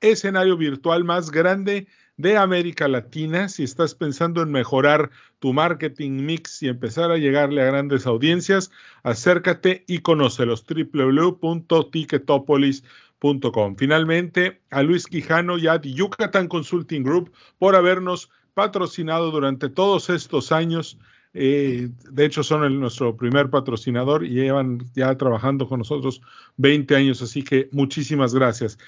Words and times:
escenario 0.00 0.56
virtual 0.56 1.04
más 1.04 1.30
grande 1.30 1.86
de 2.16 2.36
América 2.36 2.88
Latina. 2.88 3.48
Si 3.48 3.62
estás 3.62 3.94
pensando 3.94 4.42
en 4.42 4.50
mejorar 4.50 5.10
tu 5.38 5.52
marketing 5.52 6.24
mix 6.24 6.60
y 6.62 6.68
empezar 6.68 7.10
a 7.10 7.18
llegarle 7.18 7.62
a 7.62 7.66
grandes 7.66 8.06
audiencias, 8.06 8.70
acércate 9.02 9.84
y 9.86 9.98
conócelos 10.00 10.64
www.ticketopolis.com. 10.66 13.13
Finalmente, 13.78 14.60
a 14.70 14.82
Luis 14.82 15.06
Quijano 15.06 15.56
y 15.56 15.66
a 15.66 15.80
Yucatán 15.80 16.46
Consulting 16.46 17.02
Group 17.02 17.32
por 17.58 17.74
habernos 17.74 18.30
patrocinado 18.52 19.30
durante 19.30 19.70
todos 19.70 20.10
estos 20.10 20.52
años. 20.52 20.98
Eh, 21.32 21.88
de 22.10 22.24
hecho, 22.24 22.42
son 22.42 22.78
nuestro 22.78 23.16
primer 23.16 23.48
patrocinador 23.48 24.24
y 24.24 24.30
llevan 24.30 24.84
ya 24.94 25.16
trabajando 25.16 25.66
con 25.66 25.78
nosotros 25.78 26.20
20 26.58 26.96
años, 26.96 27.22
así 27.22 27.42
que 27.42 27.70
muchísimas 27.72 28.34
gracias. 28.34 28.78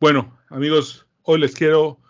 Bueno, 0.00 0.36
amigos, 0.50 1.03
hoy 1.24 1.40
les 1.40 1.54
quiero 1.54 2.00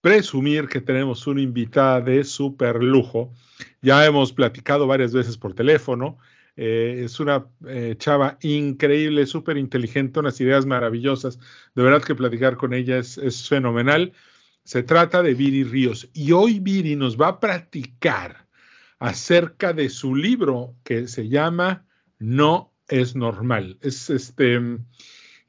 presumir 0.00 0.68
que 0.68 0.80
tenemos 0.80 1.26
una 1.26 1.40
invitada 1.40 2.00
de 2.00 2.24
super 2.24 2.82
lujo. 2.82 3.32
Ya 3.80 4.04
hemos 4.04 4.32
platicado 4.32 4.86
varias 4.86 5.12
veces 5.12 5.38
por 5.38 5.54
teléfono. 5.54 6.18
Eh, 6.56 7.02
es 7.04 7.20
una 7.20 7.46
eh, 7.66 7.94
chava 7.98 8.36
increíble, 8.42 9.26
súper 9.26 9.56
inteligente, 9.56 10.20
unas 10.20 10.40
ideas 10.40 10.66
maravillosas. 10.66 11.38
De 11.74 11.82
verdad 11.82 12.02
que 12.02 12.14
platicar 12.14 12.56
con 12.56 12.74
ella 12.74 12.98
es, 12.98 13.16
es 13.16 13.48
fenomenal. 13.48 14.12
Se 14.64 14.82
trata 14.82 15.22
de 15.22 15.34
Viri 15.34 15.64
Ríos 15.64 16.08
y 16.12 16.32
hoy 16.32 16.58
Viri 16.60 16.96
nos 16.96 17.20
va 17.20 17.28
a 17.28 17.40
platicar 17.40 18.48
acerca 18.98 19.72
de 19.72 19.88
su 19.88 20.14
libro 20.14 20.76
que 20.84 21.08
se 21.08 21.28
llama 21.28 21.86
No 22.18 22.72
es 22.88 23.14
normal. 23.14 23.78
Es 23.80 24.10
este 24.10 24.60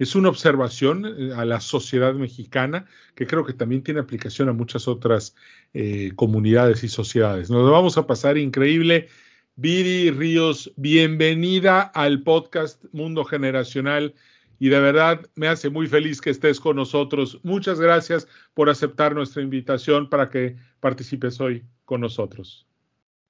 es 0.03 0.15
una 0.15 0.29
observación 0.29 1.05
eh, 1.05 1.31
a 1.35 1.45
la 1.45 1.59
sociedad 1.59 2.13
mexicana 2.13 2.85
que 3.15 3.27
creo 3.27 3.45
que 3.45 3.53
también 3.53 3.83
tiene 3.83 3.99
aplicación 3.99 4.49
a 4.49 4.53
muchas 4.53 4.87
otras 4.87 5.35
eh, 5.73 6.11
comunidades 6.15 6.83
y 6.83 6.89
sociedades. 6.89 7.49
Nos 7.49 7.69
vamos 7.69 7.97
a 7.97 8.05
pasar 8.05 8.37
increíble. 8.37 9.07
Viri 9.55 10.11
Ríos, 10.11 10.71
bienvenida 10.75 11.81
al 11.81 12.23
podcast 12.23 12.83
Mundo 12.91 13.23
Generacional 13.23 14.13
y 14.59 14.69
de 14.69 14.79
verdad 14.79 15.29
me 15.35 15.47
hace 15.47 15.69
muy 15.69 15.87
feliz 15.87 16.21
que 16.21 16.31
estés 16.31 16.59
con 16.59 16.75
nosotros. 16.75 17.39
Muchas 17.43 17.79
gracias 17.79 18.27
por 18.53 18.69
aceptar 18.69 19.13
nuestra 19.13 19.41
invitación 19.41 20.09
para 20.09 20.29
que 20.29 20.55
participes 20.79 21.39
hoy 21.39 21.63
con 21.85 22.01
nosotros. 22.01 22.65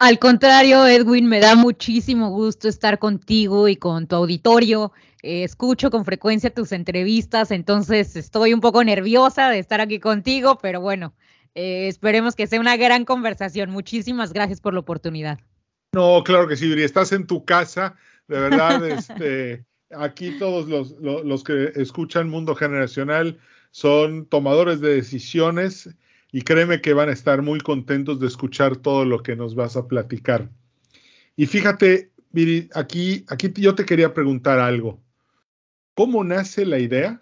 Al 0.03 0.19
contrario, 0.19 0.86
Edwin, 0.86 1.30
me 1.30 1.40
da 1.40 1.56
muchísimo 1.56 2.30
gusto 2.30 2.68
estar 2.68 3.00
contigo 3.00 3.69
y 3.69 3.78
con 3.78 4.06
tu 4.06 4.18
auditorio. 4.18 4.91
Eh, 5.22 5.46
escucho 5.46 5.90
con 5.91 6.03
frecuencia 6.03 6.53
tus 6.53 6.74
entrevistas, 6.74 7.52
entonces 7.52 8.18
estoy 8.18 8.53
un 8.53 8.59
poco 8.59 8.84
nerviosa 8.84 9.50
de 9.50 9.59
estar 9.59 9.80
aquí 9.80 10.02
contigo, 10.02 10.59
pero 10.62 10.81
bueno, 10.81 11.13
eh, 11.56 11.88
esperemos 11.88 12.36
que 12.36 12.47
sea 12.47 12.59
una 12.59 12.75
gran 12.75 13.06
conversación. 13.06 13.69
Muchísimas 13.69 14.34
gracias 14.34 14.59
por 14.59 14.74
la 14.74 14.81
oportunidad. 14.81 15.40
No, 15.94 16.22
claro 16.25 16.50
que 16.50 16.58
sí, 16.58 16.69
Estás 16.84 17.13
en 17.13 17.25
tu 17.25 17.46
casa, 17.46 17.96
de 18.28 18.42
verdad, 18.42 18.86
este 18.90 19.63
aquí 19.90 20.38
todos 20.38 20.68
los, 20.68 21.44
que 21.46 21.72
escuchan 21.78 22.28
Mundo 22.28 22.56
Generacional 22.56 23.40
son 23.72 24.25
tomadores 24.25 24.81
de 24.81 24.96
decisiones 24.96 25.96
y 26.34 26.42
créeme 26.42 26.82
que 26.82 26.94
van 26.94 27.10
a 27.10 27.14
estar 27.14 27.44
muy 27.44 27.60
contentos 27.60 28.20
de 28.20 28.26
escuchar 28.26 28.76
todo 28.76 29.06
lo 29.06 29.22
que 29.22 29.36
nos 29.36 29.54
vas 29.54 29.78
a 29.78 29.88
platicar. 29.88 30.50
Y 31.38 31.46
fíjate, 31.46 32.10
Viri, 32.32 32.70
aquí, 32.74 33.24
aquí 33.30 33.54
yo 33.56 33.76
te 33.76 33.86
quería 33.86 34.16
preguntar 34.16 34.60
algo. 34.60 35.00
¿Cómo 35.94 36.24
nace 36.24 36.66
la 36.66 36.80
idea 36.80 37.22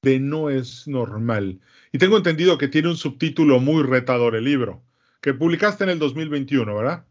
de 0.00 0.18
No 0.18 0.48
es 0.48 0.88
normal? 0.88 1.60
Y 1.92 1.98
tengo 1.98 2.16
entendido 2.16 2.56
que 2.56 2.68
tiene 2.68 2.88
un 2.88 2.96
subtítulo 2.96 3.60
muy 3.60 3.82
retador 3.82 4.34
el 4.34 4.44
libro, 4.44 4.82
que 5.20 5.34
publicaste 5.34 5.84
en 5.84 5.90
el 5.90 5.98
2021, 5.98 6.74
¿verdad? 6.74 7.04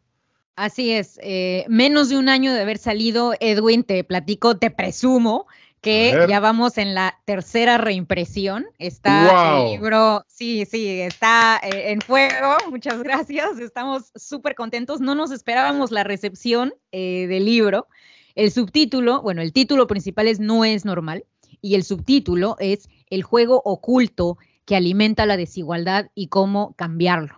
Así 0.55 0.91
es, 0.91 1.19
eh, 1.21 1.65
menos 1.69 2.09
de 2.09 2.17
un 2.17 2.27
año 2.27 2.51
de 2.53 2.61
haber 2.61 2.79
salido, 2.79 3.35
Edwin, 3.39 3.83
te 3.83 4.03
platico, 4.03 4.57
te 4.57 4.71
presumo 4.71 5.45
que 5.83 6.25
ya 6.29 6.39
vamos 6.39 6.77
en 6.77 6.95
la 6.95 7.19
tercera 7.25 7.77
reimpresión. 7.77 8.65
Está 8.79 9.59
el 9.59 9.71
libro, 9.71 10.23
sí, 10.27 10.65
sí, 10.65 11.01
está 11.01 11.59
eh, 11.61 11.91
en 11.91 12.01
fuego. 12.01 12.55
Muchas 12.71 13.03
gracias. 13.03 13.59
Estamos 13.59 14.11
súper 14.15 14.55
contentos. 14.55 15.01
No 15.01 15.13
nos 15.13 15.31
esperábamos 15.31 15.91
la 15.91 16.03
recepción 16.03 16.73
eh, 16.91 17.27
del 17.27 17.45
libro. 17.45 17.87
El 18.33 18.49
subtítulo, 18.49 19.21
bueno, 19.21 19.41
el 19.41 19.51
título 19.51 19.85
principal 19.85 20.27
es 20.27 20.39
No 20.39 20.65
es 20.65 20.85
normal 20.85 21.25
y 21.61 21.75
el 21.75 21.83
subtítulo 21.83 22.55
es 22.59 22.89
El 23.09 23.21
juego 23.21 23.61
oculto 23.63 24.37
que 24.65 24.77
alimenta 24.77 25.25
la 25.25 25.37
desigualdad 25.37 26.09
y 26.15 26.27
cómo 26.27 26.73
cambiarlo. 26.77 27.37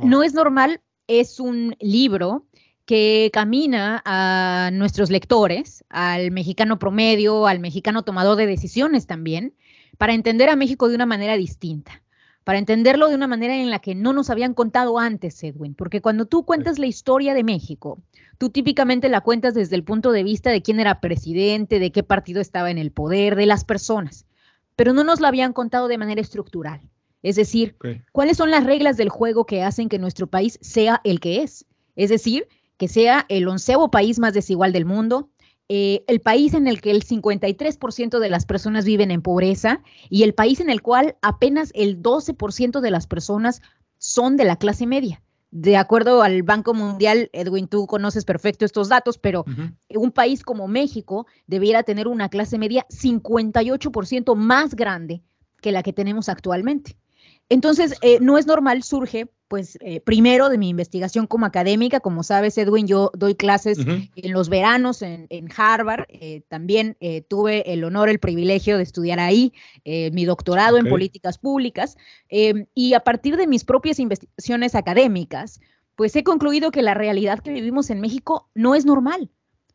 No 0.00 0.22
es 0.22 0.34
normal 0.34 0.80
es 1.06 1.40
un 1.40 1.76
libro 1.80 2.46
que 2.90 3.30
camina 3.32 4.02
a 4.04 4.70
nuestros 4.72 5.10
lectores, 5.10 5.84
al 5.90 6.32
mexicano 6.32 6.80
promedio, 6.80 7.46
al 7.46 7.60
mexicano 7.60 8.02
tomador 8.02 8.36
de 8.36 8.46
decisiones 8.46 9.06
también, 9.06 9.54
para 9.96 10.12
entender 10.12 10.48
a 10.48 10.56
México 10.56 10.88
de 10.88 10.96
una 10.96 11.06
manera 11.06 11.36
distinta, 11.36 12.02
para 12.42 12.58
entenderlo 12.58 13.08
de 13.08 13.14
una 13.14 13.28
manera 13.28 13.54
en 13.54 13.70
la 13.70 13.78
que 13.78 13.94
no 13.94 14.12
nos 14.12 14.28
habían 14.28 14.54
contado 14.54 14.98
antes, 14.98 15.40
Edwin, 15.44 15.76
porque 15.76 16.00
cuando 16.00 16.26
tú 16.26 16.44
cuentas 16.44 16.80
la 16.80 16.86
historia 16.86 17.32
de 17.32 17.44
México, 17.44 18.02
tú 18.38 18.50
típicamente 18.50 19.08
la 19.08 19.20
cuentas 19.20 19.54
desde 19.54 19.76
el 19.76 19.84
punto 19.84 20.10
de 20.10 20.24
vista 20.24 20.50
de 20.50 20.60
quién 20.60 20.80
era 20.80 21.00
presidente, 21.00 21.78
de 21.78 21.92
qué 21.92 22.02
partido 22.02 22.40
estaba 22.40 22.72
en 22.72 22.78
el 22.78 22.90
poder, 22.90 23.36
de 23.36 23.46
las 23.46 23.64
personas, 23.64 24.26
pero 24.74 24.92
no 24.94 25.04
nos 25.04 25.20
la 25.20 25.28
habían 25.28 25.52
contado 25.52 25.86
de 25.86 25.96
manera 25.96 26.20
estructural. 26.20 26.80
Es 27.22 27.36
decir, 27.36 27.76
¿cuáles 28.10 28.36
son 28.36 28.50
las 28.50 28.64
reglas 28.64 28.96
del 28.96 29.10
juego 29.10 29.46
que 29.46 29.62
hacen 29.62 29.88
que 29.88 30.00
nuestro 30.00 30.26
país 30.26 30.58
sea 30.60 31.00
el 31.04 31.20
que 31.20 31.44
es? 31.44 31.66
Es 31.94 32.08
decir, 32.08 32.48
que 32.80 32.88
sea 32.88 33.26
el 33.28 33.46
onceavo 33.46 33.90
país 33.90 34.18
más 34.18 34.32
desigual 34.32 34.72
del 34.72 34.86
mundo, 34.86 35.28
eh, 35.68 36.02
el 36.08 36.20
país 36.20 36.54
en 36.54 36.66
el 36.66 36.80
que 36.80 36.90
el 36.90 37.04
53% 37.04 38.18
de 38.18 38.30
las 38.30 38.46
personas 38.46 38.86
viven 38.86 39.10
en 39.10 39.20
pobreza 39.20 39.82
y 40.08 40.22
el 40.22 40.32
país 40.32 40.60
en 40.60 40.70
el 40.70 40.80
cual 40.80 41.14
apenas 41.20 41.72
el 41.74 42.02
12% 42.02 42.80
de 42.80 42.90
las 42.90 43.06
personas 43.06 43.60
son 43.98 44.38
de 44.38 44.46
la 44.46 44.56
clase 44.56 44.86
media. 44.86 45.22
De 45.50 45.76
acuerdo 45.76 46.22
al 46.22 46.42
Banco 46.42 46.72
Mundial, 46.72 47.28
Edwin, 47.34 47.68
tú 47.68 47.86
conoces 47.86 48.24
perfecto 48.24 48.64
estos 48.64 48.88
datos, 48.88 49.18
pero 49.18 49.44
un 49.94 50.10
país 50.10 50.42
como 50.42 50.66
México 50.66 51.26
debiera 51.46 51.82
tener 51.82 52.08
una 52.08 52.30
clase 52.30 52.56
media 52.56 52.86
58% 52.88 54.36
más 54.36 54.74
grande 54.74 55.22
que 55.60 55.70
la 55.70 55.82
que 55.82 55.92
tenemos 55.92 56.30
actualmente. 56.30 56.96
Entonces, 57.50 57.96
eh, 58.00 58.18
no 58.20 58.38
es 58.38 58.46
normal, 58.46 58.84
surge, 58.84 59.28
pues, 59.48 59.76
eh, 59.80 60.00
primero 60.00 60.48
de 60.48 60.56
mi 60.56 60.68
investigación 60.68 61.26
como 61.26 61.46
académica. 61.46 61.98
Como 61.98 62.22
sabes, 62.22 62.56
Edwin, 62.56 62.86
yo 62.86 63.10
doy 63.12 63.34
clases 63.34 63.78
en 63.80 64.32
los 64.32 64.48
veranos 64.48 65.02
en, 65.02 65.28
Harvard. 65.56 66.04
Eh, 66.08 66.42
también 66.46 66.96
tuve 67.28 67.72
el 67.72 67.82
honor, 67.82 68.08
el 68.08 68.20
privilegio 68.20 68.76
de 68.76 68.84
estudiar 68.84 69.18
ahí 69.18 69.52
mi 69.84 70.24
doctorado 70.24 70.78
en 70.78 70.88
políticas 70.88 71.38
públicas. 71.38 71.96
Em, 72.28 72.66
y 72.72 72.94
a 72.94 73.00
partir 73.00 73.36
de 73.36 73.48
mis 73.48 73.64
propias 73.64 73.98
investigaciones 73.98 74.76
académicas, 74.76 75.60
pues 75.96 76.14
he 76.14 76.22
concluido 76.22 76.70
que 76.70 76.82
la 76.82 76.94
realidad 76.94 77.40
que 77.40 77.50
vivimos 77.50 77.90
en 77.90 78.00
México 78.00 78.48
no 78.54 78.76
es 78.76 78.86
normal. 78.86 79.28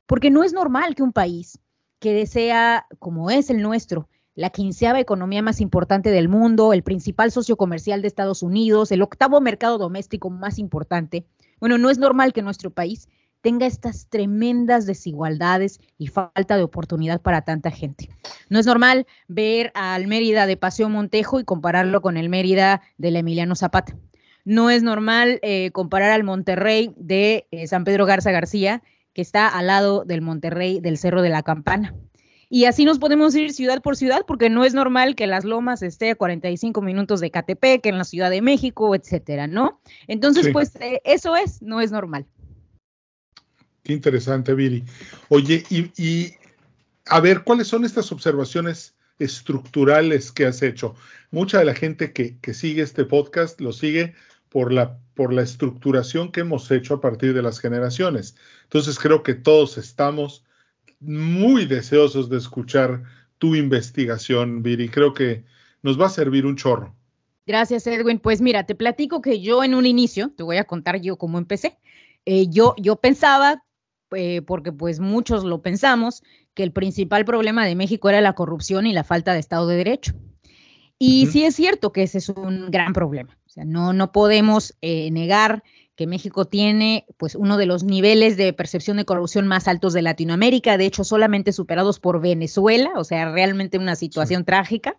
Porque 0.05 0.31
no 0.31 0.45
es 0.45 0.53
normal 0.53 0.95
que 0.95 1.03
un 1.03 1.11
país 1.11 1.59
que 1.99 2.13
desea, 2.13 2.85
como 2.99 3.29
es 3.31 3.49
el 3.49 3.61
nuestro, 3.61 4.07
la 4.35 4.49
quinceava 4.49 4.99
economía 4.99 5.41
más 5.41 5.61
importante 5.61 6.11
del 6.11 6.29
mundo, 6.29 6.73
el 6.73 6.83
principal 6.83 7.31
socio 7.31 7.55
comercial 7.55 8.01
de 8.01 8.07
Estados 8.07 8.43
Unidos, 8.43 8.91
el 8.91 9.01
octavo 9.01 9.41
mercado 9.41 9.77
doméstico 9.77 10.29
más 10.29 10.59
importante. 10.59 11.25
Bueno, 11.59 11.77
no 11.77 11.89
es 11.89 11.97
normal 11.97 12.33
que 12.33 12.41
nuestro 12.41 12.69
país 12.69 13.07
tenga 13.41 13.65
estas 13.65 14.07
tremendas 14.09 14.85
desigualdades 14.85 15.79
y 15.97 16.07
falta 16.07 16.57
de 16.57 16.63
oportunidad 16.63 17.21
para 17.21 17.43
tanta 17.43 17.71
gente. 17.71 18.09
No 18.49 18.59
es 18.59 18.65
normal 18.65 19.05
ver 19.27 19.71
al 19.75 20.07
Mérida 20.07 20.47
de 20.47 20.57
Paseo 20.57 20.89
Montejo 20.89 21.39
y 21.39 21.45
compararlo 21.45 22.01
con 22.01 22.17
el 22.17 22.27
Mérida 22.27 22.81
del 22.97 23.15
Emiliano 23.15 23.55
Zapata. 23.55 23.95
No 24.45 24.69
es 24.69 24.83
normal 24.83 25.39
eh, 25.43 25.71
comparar 25.71 26.11
al 26.11 26.23
Monterrey 26.23 26.93
de 26.97 27.47
eh, 27.51 27.67
San 27.67 27.83
Pedro 27.83 28.05
Garza 28.05 28.31
García, 28.31 28.83
que 29.13 29.21
está 29.21 29.47
al 29.47 29.67
lado 29.67 30.05
del 30.05 30.21
Monterrey 30.21 30.79
del 30.81 30.97
Cerro 30.97 31.21
de 31.21 31.29
la 31.29 31.43
Campana. 31.43 31.93
Y 32.49 32.65
así 32.65 32.85
nos 32.85 32.99
podemos 32.99 33.35
ir 33.35 33.53
ciudad 33.53 33.81
por 33.81 33.95
ciudad, 33.95 34.23
porque 34.27 34.49
no 34.49 34.65
es 34.65 34.73
normal 34.73 35.15
que 35.15 35.27
Las 35.27 35.45
Lomas 35.45 35.81
esté 35.81 36.11
a 36.11 36.15
45 36.15 36.81
minutos 36.81 37.19
de 37.19 37.31
Catepec, 37.31 37.85
en 37.85 37.97
la 37.97 38.03
Ciudad 38.03 38.29
de 38.29 38.41
México, 38.41 38.95
etcétera, 38.95 39.47
¿no? 39.47 39.81
Entonces, 40.07 40.49
pues 40.51 40.75
eh, 40.77 41.01
eso 41.03 41.35
es, 41.35 41.61
no 41.61 41.81
es 41.81 41.91
normal. 41.91 42.25
Qué 43.83 43.93
interesante, 43.93 44.53
Viri. 44.53 44.83
Oye, 45.29 45.63
y, 45.69 46.31
a 47.07 47.19
ver, 47.19 47.43
¿cuáles 47.43 47.67
son 47.67 47.85
estas 47.85 48.11
observaciones 48.11 48.95
estructurales 49.19 50.31
que 50.31 50.45
has 50.45 50.61
hecho? 50.61 50.95
Mucha 51.31 51.59
de 51.59 51.65
la 51.65 51.75
gente 51.75 52.13
que, 52.13 52.37
que 52.39 52.53
sigue 52.53 52.81
este 52.81 53.05
podcast 53.05 53.59
lo 53.61 53.73
sigue 53.73 54.13
por 54.49 54.71
la, 54.71 54.97
por 55.15 55.33
la 55.33 55.41
estructuración 55.41 56.31
que 56.31 56.41
hemos 56.41 56.71
hecho 56.71 56.95
a 56.95 57.01
partir 57.01 57.33
de 57.33 57.41
las 57.41 57.59
generaciones. 57.59 58.35
Entonces, 58.63 58.97
creo 58.97 59.21
que 59.21 59.33
todos 59.33 59.77
estamos 59.77 60.44
muy 61.05 61.65
deseosos 61.65 62.29
de 62.29 62.37
escuchar 62.37 63.03
tu 63.37 63.55
investigación, 63.55 64.63
Viri. 64.63 64.89
Creo 64.89 65.13
que 65.13 65.43
nos 65.81 65.99
va 65.99 66.07
a 66.07 66.09
servir 66.09 66.45
un 66.45 66.55
chorro. 66.55 66.95
Gracias, 67.45 67.85
Edwin. 67.85 68.19
Pues 68.19 68.41
mira, 68.41 68.65
te 68.65 68.75
platico 68.75 69.21
que 69.21 69.39
yo 69.39 69.63
en 69.63 69.75
un 69.75 69.85
inicio, 69.85 70.31
te 70.35 70.43
voy 70.43 70.57
a 70.57 70.63
contar 70.63 70.99
yo 70.99 71.17
cómo 71.17 71.37
empecé. 71.37 71.77
Eh, 72.25 72.47
yo, 72.49 72.73
yo 72.77 72.95
pensaba, 72.95 73.63
eh, 74.11 74.41
porque 74.41 74.71
pues 74.71 74.99
muchos 74.99 75.43
lo 75.43 75.61
pensamos, 75.61 76.23
que 76.55 76.63
el 76.63 76.71
principal 76.71 77.25
problema 77.25 77.65
de 77.65 77.75
México 77.75 78.09
era 78.09 78.21
la 78.21 78.33
corrupción 78.33 78.87
y 78.87 78.93
la 78.93 79.03
falta 79.03 79.33
de 79.33 79.39
Estado 79.39 79.67
de 79.67 79.75
Derecho. 79.75 80.13
Y 80.97 81.27
sí 81.27 81.43
es 81.43 81.55
cierto 81.55 81.91
que 81.91 82.03
ese 82.03 82.17
es 82.17 82.29
un 82.29 82.71
gran 82.71 82.93
problema. 82.93 83.37
O 83.45 83.49
sea, 83.49 83.65
no, 83.65 83.93
no 83.93 84.11
podemos 84.11 84.75
eh, 84.81 85.11
negar 85.11 85.63
que 85.95 86.07
México 86.07 86.45
tiene 86.45 87.05
pues 87.17 87.35
uno 87.35 87.57
de 87.57 87.65
los 87.65 87.83
niveles 87.83 88.37
de 88.37 88.51
percepción 88.53 88.97
de 88.97 89.05
corrupción 89.05 89.47
más 89.47 89.67
altos 89.67 89.93
de 89.93 90.01
Latinoamérica, 90.01 90.77
de 90.77 90.85
hecho 90.85 91.03
solamente 91.03 91.53
superados 91.53 91.99
por 91.99 92.19
Venezuela, 92.19 92.91
o 92.95 93.03
sea, 93.03 93.31
realmente 93.31 93.77
una 93.77 93.95
situación 93.95 94.43
trágica, 94.43 94.97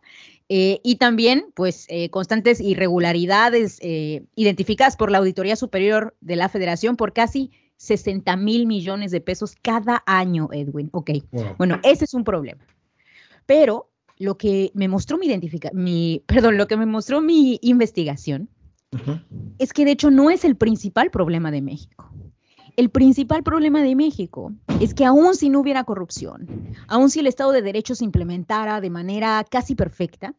eh, 0.49 0.81
y 0.83 0.97
también 0.97 1.47
pues 1.55 1.87
eh, 1.89 2.09
constantes 2.11 2.61
irregularidades 2.61 3.79
eh, 3.83 4.25
identificadas 4.37 4.97
por 4.97 5.11
la 5.11 5.19
Auditoría 5.19 5.57
Superior 5.57 6.17
de 6.21 6.37
la 6.37 6.49
Federación 6.49 6.97
por 6.97 7.13
casi 7.13 7.51
60 7.77 8.37
mil 8.37 8.67
millones 8.67 9.11
de 9.11 9.21
pesos 9.21 9.55
cada 9.61 10.03
año, 10.07 10.49
Edwin. 10.53 10.89
Ok, 10.93 11.11
bueno, 11.59 11.79
ese 11.83 12.05
es 12.05 12.15
un 12.15 12.25
problema. 12.25 12.65
Pero 13.45 13.91
lo 14.19 14.39
que 14.39 14.71
me 14.75 14.89
mostró 14.89 15.19
mi, 15.19 15.29
mi, 15.73 16.23
perdón, 16.27 16.57
lo 16.57 16.67
que 16.67 16.77
me 16.77 16.87
mostró 16.87 17.21
mi 17.21 17.59
investigación 17.61 18.49
es 19.59 19.73
que 19.73 19.85
de 19.85 19.93
hecho 19.93 20.11
no 20.11 20.31
es 20.31 20.45
el 20.45 20.57
principal 20.57 21.11
problema 21.11 21.51
de 21.51 21.63
México. 21.63 22.11
El 22.77 22.91
principal 22.91 23.43
problema 23.43 23.83
de 23.83 23.95
México 23.95 24.53
es 24.81 24.93
que 24.93 25.07
aun 25.07 25.35
si 25.35 25.49
no 25.49 25.61
hubiera 25.61 25.85
corrupción, 25.85 26.75
aun 26.89 27.09
si 27.09 27.21
el 27.21 27.27
Estado 27.27 27.53
de 27.53 27.63
Derecho 27.63 27.95
se 27.95 28.05
implementara 28.05 28.83
de 28.83 28.91
manera 28.91 29.43
casi 29.51 29.75
perfecta, 29.75 30.35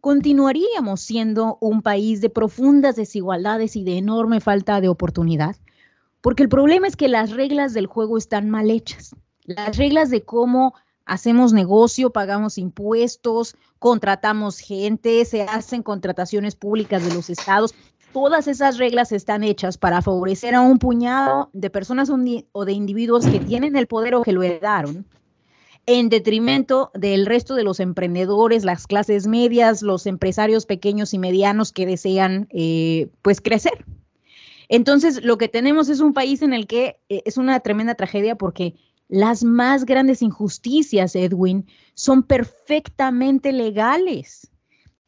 continuaríamos 0.00 1.00
siendo 1.00 1.58
un 1.60 1.82
país 1.82 2.20
de 2.20 2.30
profundas 2.30 2.96
desigualdades 2.96 3.76
y 3.76 3.84
de 3.84 3.98
enorme 3.98 4.40
falta 4.40 4.80
de 4.80 4.88
oportunidad, 4.88 5.56
porque 6.20 6.42
el 6.42 6.48
problema 6.48 6.88
es 6.88 6.96
que 6.96 7.08
las 7.08 7.30
reglas 7.30 7.72
del 7.72 7.86
juego 7.86 8.18
están 8.18 8.50
mal 8.50 8.70
hechas. 8.70 9.14
Las 9.44 9.76
reglas 9.76 10.10
de 10.10 10.24
cómo 10.24 10.74
hacemos 11.06 11.52
negocio, 11.52 12.10
pagamos 12.10 12.58
impuestos, 12.58 13.56
contratamos 13.78 14.58
gente, 14.58 15.24
se 15.24 15.42
hacen 15.42 15.82
contrataciones 15.82 16.56
públicas 16.56 17.04
de 17.04 17.14
los 17.14 17.30
estados. 17.30 17.74
Todas 18.12 18.48
esas 18.48 18.78
reglas 18.78 19.12
están 19.12 19.44
hechas 19.44 19.78
para 19.78 20.02
favorecer 20.02 20.54
a 20.54 20.60
un 20.60 20.78
puñado 20.78 21.50
de 21.52 21.70
personas 21.70 22.10
o 22.10 22.64
de 22.64 22.72
individuos 22.72 23.26
que 23.26 23.40
tienen 23.40 23.76
el 23.76 23.86
poder 23.86 24.14
o 24.16 24.22
que 24.22 24.32
lo 24.32 24.42
heredaron, 24.42 25.06
en 25.86 26.08
detrimento 26.08 26.90
del 26.94 27.26
resto 27.26 27.54
de 27.54 27.62
los 27.62 27.78
emprendedores, 27.78 28.64
las 28.64 28.86
clases 28.86 29.28
medias, 29.28 29.82
los 29.82 30.06
empresarios 30.06 30.66
pequeños 30.66 31.14
y 31.14 31.18
medianos 31.18 31.72
que 31.72 31.86
desean 31.86 32.48
eh, 32.50 33.08
pues 33.22 33.40
crecer. 33.40 33.84
Entonces, 34.68 35.22
lo 35.22 35.38
que 35.38 35.46
tenemos 35.46 35.88
es 35.88 36.00
un 36.00 36.12
país 36.12 36.42
en 36.42 36.52
el 36.52 36.66
que 36.66 36.98
eh, 37.08 37.22
es 37.24 37.36
una 37.36 37.60
tremenda 37.60 37.94
tragedia 37.94 38.34
porque 38.34 38.74
las 39.08 39.44
más 39.44 39.84
grandes 39.84 40.22
injusticias, 40.22 41.14
Edwin, 41.14 41.66
son 41.94 42.22
perfectamente 42.22 43.52
legales. 43.52 44.50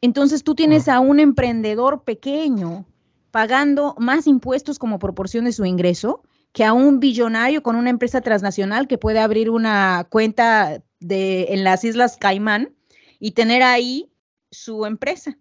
Entonces 0.00 0.44
tú 0.44 0.54
tienes 0.54 0.88
a 0.88 1.00
un 1.00 1.18
emprendedor 1.20 2.04
pequeño 2.04 2.86
pagando 3.30 3.94
más 3.98 4.26
impuestos 4.26 4.78
como 4.78 4.98
proporción 4.98 5.44
de 5.44 5.52
su 5.52 5.64
ingreso 5.64 6.22
que 6.52 6.64
a 6.64 6.72
un 6.72 6.98
billonario 7.00 7.62
con 7.62 7.76
una 7.76 7.90
empresa 7.90 8.20
transnacional 8.20 8.88
que 8.88 8.98
puede 8.98 9.18
abrir 9.18 9.50
una 9.50 10.06
cuenta 10.10 10.82
de, 11.00 11.46
en 11.50 11.64
las 11.64 11.84
Islas 11.84 12.16
Caimán 12.16 12.74
y 13.20 13.32
tener 13.32 13.62
ahí 13.62 14.10
su 14.50 14.86
empresa. 14.86 15.36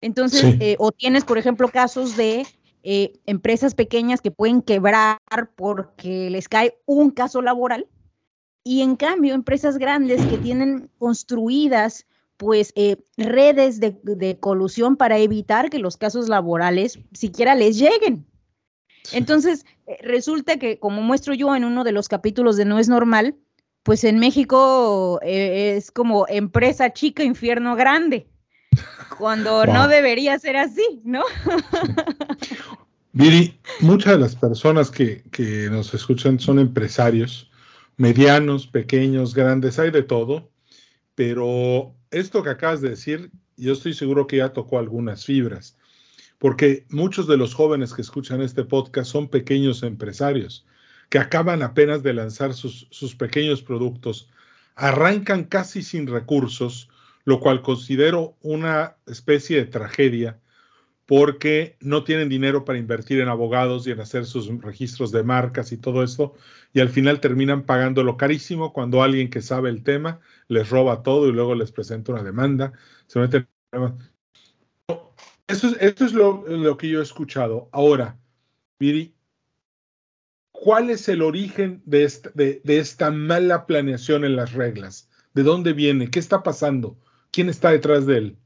Entonces, 0.00 0.56
eh, 0.60 0.76
o 0.78 0.92
tienes, 0.92 1.24
por 1.24 1.38
ejemplo, 1.38 1.68
casos 1.68 2.16
de 2.16 2.46
eh, 2.82 3.20
empresas 3.26 3.74
pequeñas 3.74 4.20
que 4.20 4.30
pueden 4.30 4.62
quebrar 4.62 5.18
porque 5.56 6.30
les 6.30 6.48
cae 6.48 6.78
un 6.86 7.10
caso 7.10 7.42
laboral. 7.42 7.86
Y 8.62 8.82
en 8.82 8.96
cambio 8.96 9.34
empresas 9.34 9.78
grandes 9.78 10.24
que 10.26 10.38
tienen 10.38 10.90
construidas 10.98 12.06
pues 12.36 12.72
eh, 12.74 12.96
redes 13.16 13.80
de, 13.80 14.38
colusión 14.40 14.96
para 14.96 15.18
evitar 15.18 15.68
que 15.68 15.78
los 15.78 15.96
casos 15.96 16.28
laborales 16.28 16.98
siquiera 17.12 17.54
les 17.54 17.78
lleguen. 17.78 18.26
Entonces, 19.12 19.66
eh, 19.86 19.98
resulta 20.02 20.58
que, 20.58 20.78
como 20.78 21.02
muestro 21.02 21.34
yo 21.34 21.54
en 21.54 21.64
uno 21.64 21.84
de 21.84 21.92
los 21.92 22.08
capítulos 22.08 22.56
de 22.56 22.64
No 22.64 22.78
es 22.78 22.88
normal, 22.88 23.36
pues 23.82 24.04
en 24.04 24.18
México 24.18 25.20
es 25.22 25.90
como 25.90 26.26
empresa 26.28 26.92
chica, 26.92 27.24
infierno 27.24 27.76
grande 27.76 28.26
cuando 29.18 29.66
no 29.66 29.88
debería 29.88 30.38
ser 30.38 30.56
así, 30.56 31.00
¿no? 31.04 31.22
Viri, 33.12 33.58
muchas 33.80 34.12
de 34.14 34.18
las 34.18 34.36
personas 34.36 34.90
que, 34.90 35.22
que, 35.30 35.68
nos 35.70 35.92
escuchan 35.94 36.38
son 36.38 36.58
empresarios, 36.58 37.50
medianos, 37.96 38.66
pequeños, 38.66 39.34
grandes, 39.34 39.78
hay 39.78 39.90
de 39.90 40.02
todo, 40.02 40.50
pero 41.14 41.94
esto 42.10 42.42
que 42.42 42.50
acabas 42.50 42.80
de 42.80 42.90
decir, 42.90 43.30
yo 43.56 43.72
estoy 43.72 43.94
seguro 43.94 44.26
que 44.26 44.38
ya 44.38 44.52
tocó 44.52 44.78
algunas 44.78 45.24
fibras, 45.24 45.76
porque 46.38 46.86
muchos 46.88 47.26
de 47.26 47.36
los 47.36 47.52
jóvenes 47.52 47.92
que 47.92 48.02
escuchan 48.02 48.40
este 48.40 48.64
podcast 48.64 49.10
son 49.10 49.28
pequeños 49.28 49.82
empresarios 49.82 50.64
que 51.10 51.18
acaban 51.18 51.62
apenas 51.62 52.02
de 52.02 52.14
lanzar 52.14 52.54
sus, 52.54 52.86
sus 52.90 53.16
pequeños 53.16 53.62
productos, 53.62 54.30
arrancan 54.76 55.44
casi 55.44 55.82
sin 55.82 56.06
recursos, 56.06 56.88
lo 57.30 57.38
cual 57.38 57.62
considero 57.62 58.36
una 58.42 58.96
especie 59.06 59.58
de 59.58 59.66
tragedia 59.66 60.40
porque 61.06 61.76
no 61.80 62.02
tienen 62.02 62.28
dinero 62.28 62.64
para 62.64 62.80
invertir 62.80 63.20
en 63.20 63.28
abogados 63.28 63.86
y 63.86 63.92
en 63.92 64.00
hacer 64.00 64.26
sus 64.26 64.48
registros 64.60 65.12
de 65.12 65.22
marcas 65.22 65.70
y 65.70 65.76
todo 65.76 66.02
esto, 66.02 66.34
y 66.72 66.80
al 66.80 66.88
final 66.88 67.20
terminan 67.20 67.66
pagándolo 67.66 68.16
carísimo 68.16 68.72
cuando 68.72 69.04
alguien 69.04 69.30
que 69.30 69.42
sabe 69.42 69.70
el 69.70 69.84
tema 69.84 70.18
les 70.48 70.70
roba 70.70 71.04
todo 71.04 71.28
y 71.28 71.32
luego 71.32 71.54
les 71.54 71.70
presenta 71.70 72.10
una 72.10 72.24
demanda, 72.24 72.72
se 73.06 73.20
meten 73.20 73.46
Eso 75.46 75.68
es, 75.68 75.76
esto 75.80 76.04
es 76.06 76.12
lo, 76.12 76.76
que 76.76 76.88
yo 76.88 76.98
he 76.98 77.04
escuchado. 77.04 77.68
Ahora, 77.70 78.18
Viri, 78.80 79.14
¿cuál 80.50 80.90
es 80.90 81.08
el 81.08 81.22
origen 81.22 81.80
de 81.86 82.60
de 82.64 82.78
esta 82.78 83.12
mala 83.12 83.66
planeación 83.66 84.24
en 84.24 84.34
las 84.34 84.52
reglas? 84.52 85.08
¿De 85.32 85.44
dónde 85.44 85.74
viene? 85.74 86.10
¿Qué 86.10 86.18
está 86.18 86.42
pasando? 86.42 86.98
¿Quién 87.30 87.48
está 87.48 87.70
detrás 87.70 88.06
de 88.06 88.18
él? 88.18 88.38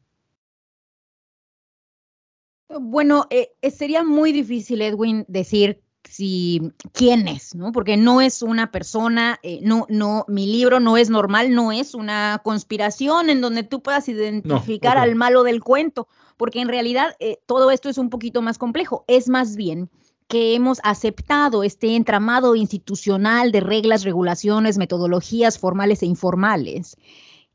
Bueno, 2.68 3.26
eh, 3.30 3.52
sería 3.70 4.02
muy 4.02 4.32
difícil, 4.32 4.82
Edwin, 4.82 5.24
decir 5.28 5.82
si 6.04 6.60
quién 6.92 7.28
es, 7.28 7.54
¿no? 7.54 7.72
Porque 7.72 7.96
no 7.96 8.20
es 8.20 8.42
una 8.42 8.70
persona, 8.70 9.38
eh, 9.42 9.60
no, 9.62 9.86
no, 9.88 10.24
mi 10.28 10.46
libro 10.46 10.80
no 10.80 10.96
es 10.96 11.08
normal, 11.08 11.54
no 11.54 11.72
es 11.72 11.94
una 11.94 12.40
conspiración 12.44 13.30
en 13.30 13.40
donde 13.40 13.62
tú 13.62 13.82
puedas 13.82 14.08
identificar 14.08 14.98
al 14.98 15.14
malo 15.14 15.44
del 15.44 15.62
cuento, 15.62 16.08
porque 16.36 16.60
en 16.60 16.68
realidad 16.68 17.16
eh, 17.20 17.38
todo 17.46 17.70
esto 17.70 17.88
es 17.88 17.96
un 17.96 18.10
poquito 18.10 18.42
más 18.42 18.58
complejo. 18.58 19.04
Es 19.08 19.28
más 19.28 19.56
bien 19.56 19.88
que 20.28 20.54
hemos 20.54 20.80
aceptado 20.82 21.64
este 21.64 21.96
entramado 21.96 22.56
institucional 22.56 23.52
de 23.52 23.60
reglas, 23.60 24.04
regulaciones, 24.04 24.78
metodologías 24.78 25.58
formales 25.58 26.02
e 26.02 26.06
informales 26.06 26.96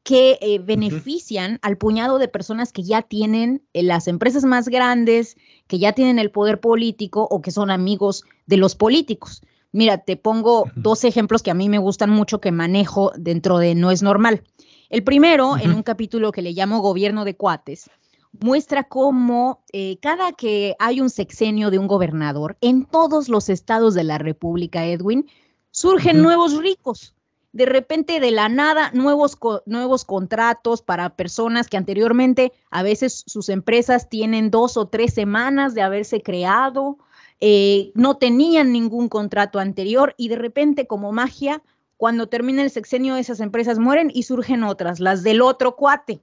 que 0.04 0.38
eh, 0.42 0.60
benefician 0.60 1.60
al 1.62 1.78
puñado 1.78 2.18
de 2.18 2.28
personas 2.28 2.72
que 2.72 2.84
ya 2.84 3.02
tienen 3.02 3.64
eh, 3.74 3.84
las 3.84 4.08
empresas 4.08 4.44
más 4.44 4.70
grandes, 4.70 5.38
que 5.68 5.80
ya 5.80 5.94
tienen 5.94 6.20
el 6.20 6.32
poder 6.32 6.60
político 6.60 7.28
o 7.30 7.42
que 7.42 7.52
son 7.52 7.70
amigos 7.70 8.24
de 8.46 8.58
los 8.58 8.76
políticos. 8.76 9.42
Mira, 9.72 10.00
te 10.00 10.18
pongo 10.18 10.66
dos 10.76 11.04
ejemplos 11.04 11.44
que 11.44 11.52
a 11.52 11.54
mí 11.54 11.70
me 11.70 11.78
gustan 11.78 12.10
mucho 12.10 12.42
que 12.42 12.52
manejo 12.52 13.12
dentro 13.16 13.60
de 13.60 13.76
No 13.76 13.92
es 13.92 14.02
normal. 14.02 14.44
El 14.90 15.04
primero, 15.04 15.58
en 15.58 15.72
un 15.74 15.84
capítulo 15.84 16.32
que 16.32 16.42
le 16.42 16.54
llamo 16.54 16.80
Gobierno 16.80 17.24
de 17.24 17.36
Cuates, 17.36 17.92
muestra 18.32 18.86
cómo 18.86 19.62
eh, 19.72 19.98
cada 20.02 20.32
que 20.32 20.76
hay 20.80 21.02
un 21.02 21.12
sexenio 21.12 21.70
de 21.70 21.78
un 21.78 21.88
gobernador, 21.88 22.58
en 22.62 22.86
todos 22.86 23.30
los 23.30 23.50
estados 23.50 23.94
de 23.94 24.04
la 24.04 24.18
República, 24.18 24.88
Edwin, 24.88 25.28
surgen 25.70 26.24
nuevos 26.24 26.58
ricos 26.58 27.14
de 27.52 27.66
repente 27.66 28.20
de 28.20 28.32
la 28.32 28.48
nada 28.48 28.92
nuevos, 28.94 29.38
nuevos 29.66 30.06
contratos 30.06 30.82
para 30.82 31.16
personas 31.16 31.68
que 31.68 31.78
anteriormente 31.78 32.52
a 32.70 32.84
veces 32.84 33.24
sus 33.26 33.50
empresas 33.50 34.10
tienen 34.10 34.52
dos 34.52 34.78
o 34.78 34.88
tres 34.88 35.14
semanas 35.14 35.74
de 35.74 35.82
haberse 35.82 36.22
creado, 36.22 36.98
eh, 37.42 37.92
no 37.96 38.18
tenían 38.18 38.72
ningún 38.72 39.10
contrato 39.10 39.60
anterior 39.60 40.14
y 40.18 40.28
de 40.28 40.36
repente 40.36 40.88
como 40.88 41.12
magia, 41.12 41.64
cuando 41.98 42.30
termina 42.30 42.62
el 42.62 42.70
sexenio 42.70 43.16
esas 43.18 43.40
empresas 43.40 43.80
mueren 43.80 44.12
y 44.14 44.24
surgen 44.24 44.64
otras, 44.64 45.00
las 45.00 45.24
del 45.24 45.42
otro 45.42 45.76
cuate, 45.76 46.22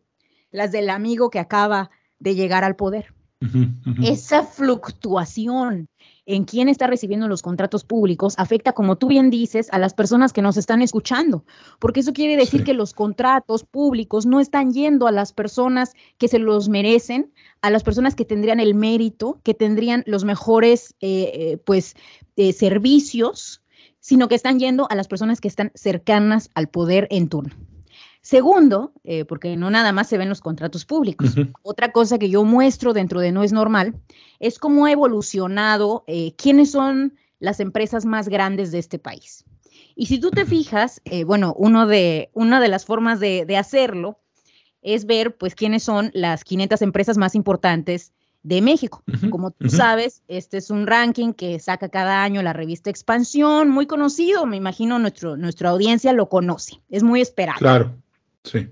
las 0.51 0.73
del 0.73 0.89
amigo 0.91 1.29
que 1.29 1.39
acaba 1.39 1.91
de 2.19 2.35
llegar 2.35 2.65
al 2.65 2.77
poder. 2.77 3.16
Esa 4.03 4.45
fluctuación 4.45 5.89
en 6.25 6.45
quién 6.45 6.69
está 6.69 6.87
recibiendo 6.87 7.29
los 7.29 7.43
contratos 7.43 7.85
públicos 7.85 8.35
afecta, 8.39 8.73
como 8.73 8.97
tú 8.97 9.09
bien 9.09 9.29
dices, 9.29 9.69
a 9.73 9.79
las 9.79 9.93
personas 9.93 10.33
que 10.33 10.41
nos 10.41 10.57
están 10.57 10.81
escuchando, 10.81 11.45
porque 11.79 12.01
eso 12.01 12.15
quiere 12.15 12.37
decir 12.37 12.65
que 12.65 12.73
los 12.73 12.95
contratos 12.95 13.65
públicos 13.65 14.25
no 14.25 14.41
están 14.41 14.73
yendo 14.73 15.07
a 15.07 15.13
las 15.13 15.33
personas 15.35 15.93
que 16.19 16.29
se 16.29 16.39
los 16.39 16.69
merecen, 16.69 17.33
a 17.61 17.71
las 17.71 17.85
personas 17.85 18.15
que 18.15 18.25
tendrían 18.25 18.59
el 18.59 18.75
mérito, 18.75 19.39
que 19.43 19.55
tendrían 19.55 20.03
los 20.07 20.25
mejores, 20.25 20.95
eh, 21.01 21.31
eh, 21.35 21.59
pues, 21.59 21.95
eh, 22.37 22.53
servicios, 22.55 23.63
sino 24.01 24.29
que 24.29 24.35
están 24.35 24.59
yendo 24.59 24.87
a 24.91 24.95
las 24.95 25.09
personas 25.09 25.41
que 25.41 25.49
están 25.49 25.73
cercanas 25.75 26.51
al 26.55 26.69
poder 26.69 27.07
en 27.11 27.29
turno. 27.29 27.55
Segundo, 28.27 28.91
eh, 29.05 29.25
porque 29.25 29.57
no 29.57 29.71
nada 29.71 29.93
más 29.93 30.09
se 30.09 30.19
ven 30.19 30.29
los 30.29 30.41
contratos 30.41 30.85
públicos. 30.85 31.37
Otra 31.63 31.93
cosa 31.93 32.19
que 32.19 32.29
yo 32.29 32.43
muestro 32.43 32.93
dentro 32.93 33.21
de 33.21 33.31
No 33.31 33.45
es 33.45 33.53
normal 33.53 33.95
es 34.41 34.59
cómo 34.59 34.85
ha 34.85 34.91
evolucionado 34.91 36.03
eh, 36.09 36.35
quiénes 36.35 36.73
son 36.73 37.15
las 37.39 37.61
empresas 37.61 38.05
más 38.05 38.29
grandes 38.29 38.73
de 38.73 38.81
este 38.81 38.99
país. 38.99 39.45
Y 39.95 40.07
si 40.07 40.19
tú 40.19 40.33
te 40.33 40.45
fijas, 40.45 41.01
eh, 41.05 41.23
bueno, 41.23 41.55
uno 41.57 41.87
de, 41.87 42.31
una 42.33 42.61
de 42.61 42.67
las 42.67 42.85
formas 42.85 43.21
de, 43.21 43.57
hacerlo 43.57 44.19
es 44.83 45.07
ver, 45.07 45.37
pues, 45.37 45.55
quiénes 45.55 45.85
son 45.85 46.11
las 46.13 46.43
500 46.43 46.83
empresas 46.83 47.19
más 47.19 47.37
importantes 47.37 48.13
de 48.43 48.61
México. 48.61 49.05
Como 49.31 49.53
tú 49.53 49.69
sabes, 49.69 50.25
este 50.27 50.57
es 50.57 50.71
un 50.71 50.89
ranking 50.89 51.33
que 51.33 51.61
saca 51.61 51.91
cada 51.91 52.25
año 52.25 52.43
la 52.43 52.53
revista 52.53 52.91
Expansión, 52.91 53.69
muy 53.69 53.87
conocido, 53.87 54.47
me 54.47 54.57
imagino 54.57 54.99
nuestro, 54.99 55.37
nuestra 55.37 55.71
audiencia 55.71 56.13
lo 56.13 56.29
conoce, 56.29 56.81
es 56.91 57.05
muy 57.05 57.21
esperado. 57.21 57.61
Claro. 57.61 57.95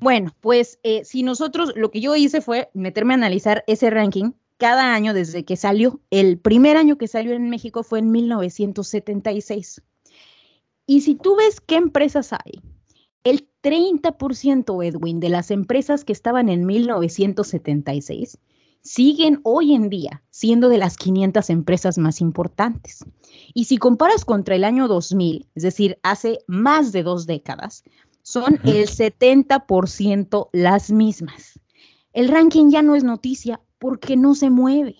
Bueno, 0.00 0.34
pues 0.40 0.78
eh, 0.82 1.04
si 1.04 1.22
nosotros, 1.22 1.72
lo 1.74 1.90
que 1.90 2.00
yo 2.00 2.14
hice 2.16 2.40
fue 2.40 2.70
meterme 2.74 3.14
a 3.14 3.16
analizar 3.16 3.64
ese 3.66 3.90
ranking 3.90 4.32
cada 4.56 4.94
año 4.94 5.14
desde 5.14 5.44
que 5.44 5.56
salió. 5.56 6.00
El 6.10 6.38
primer 6.38 6.76
año 6.76 6.96
que 6.96 7.08
salió 7.08 7.32
en 7.32 7.50
México 7.50 7.82
fue 7.82 7.98
en 7.98 8.10
1976. 8.10 9.82
Y 10.86 11.00
si 11.00 11.14
tú 11.14 11.36
ves 11.36 11.60
qué 11.60 11.76
empresas 11.76 12.32
hay, 12.32 12.60
el 13.24 13.48
30%, 13.62 14.84
Edwin, 14.84 15.18
de 15.18 15.30
las 15.30 15.50
empresas 15.50 16.04
que 16.04 16.12
estaban 16.12 16.48
en 16.48 16.66
1976 16.66 18.38
siguen 18.82 19.40
hoy 19.44 19.74
en 19.74 19.88
día 19.88 20.22
siendo 20.28 20.68
de 20.68 20.76
las 20.76 20.98
500 20.98 21.48
empresas 21.48 21.96
más 21.96 22.20
importantes. 22.20 23.04
Y 23.54 23.64
si 23.64 23.78
comparas 23.78 24.26
contra 24.26 24.54
el 24.54 24.64
año 24.64 24.88
2000, 24.88 25.48
es 25.54 25.62
decir, 25.62 25.98
hace 26.02 26.40
más 26.46 26.92
de 26.92 27.02
dos 27.02 27.26
décadas, 27.26 27.82
son 28.24 28.58
el 28.64 28.88
70% 28.88 30.48
las 30.52 30.90
mismas. 30.90 31.60
El 32.14 32.28
ranking 32.28 32.70
ya 32.70 32.82
no 32.82 32.94
es 32.94 33.04
noticia 33.04 33.60
porque 33.78 34.16
no 34.16 34.34
se 34.34 34.48
mueve. 34.48 34.96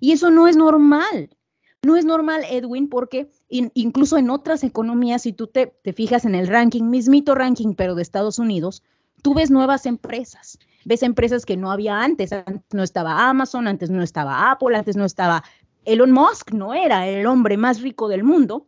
Y 0.00 0.12
eso 0.12 0.30
no 0.30 0.48
es 0.48 0.56
normal. 0.56 1.36
No 1.82 1.96
es 1.96 2.06
normal, 2.06 2.44
Edwin, 2.48 2.88
porque 2.88 3.30
incluso 3.48 4.16
en 4.16 4.30
otras 4.30 4.64
economías, 4.64 5.22
si 5.22 5.32
tú 5.32 5.48
te, 5.48 5.66
te 5.66 5.92
fijas 5.92 6.24
en 6.24 6.34
el 6.34 6.46
ranking, 6.46 6.84
mismito 6.84 7.34
ranking, 7.34 7.74
pero 7.74 7.94
de 7.94 8.02
Estados 8.02 8.38
Unidos, 8.38 8.82
tú 9.20 9.34
ves 9.34 9.50
nuevas 9.50 9.84
empresas. 9.84 10.58
Ves 10.86 11.02
empresas 11.02 11.44
que 11.44 11.58
no 11.58 11.70
había 11.70 12.00
antes. 12.00 12.32
Antes 12.32 12.72
no 12.72 12.82
estaba 12.82 13.28
Amazon, 13.28 13.68
antes 13.68 13.90
no 13.90 14.02
estaba 14.02 14.50
Apple, 14.50 14.76
antes 14.76 14.96
no 14.96 15.04
estaba 15.04 15.44
Elon 15.84 16.12
Musk, 16.12 16.52
no 16.52 16.72
era 16.72 17.06
el 17.06 17.26
hombre 17.26 17.58
más 17.58 17.82
rico 17.82 18.08
del 18.08 18.24
mundo, 18.24 18.66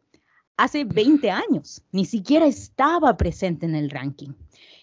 hace 0.57 0.85
20 0.85 1.31
años, 1.31 1.83
ni 1.93 2.05
siquiera 2.05 2.47
estaba 2.47 3.17
presente 3.17 3.67
en 3.67 3.75
el 3.75 3.91
ranking. 3.91 4.33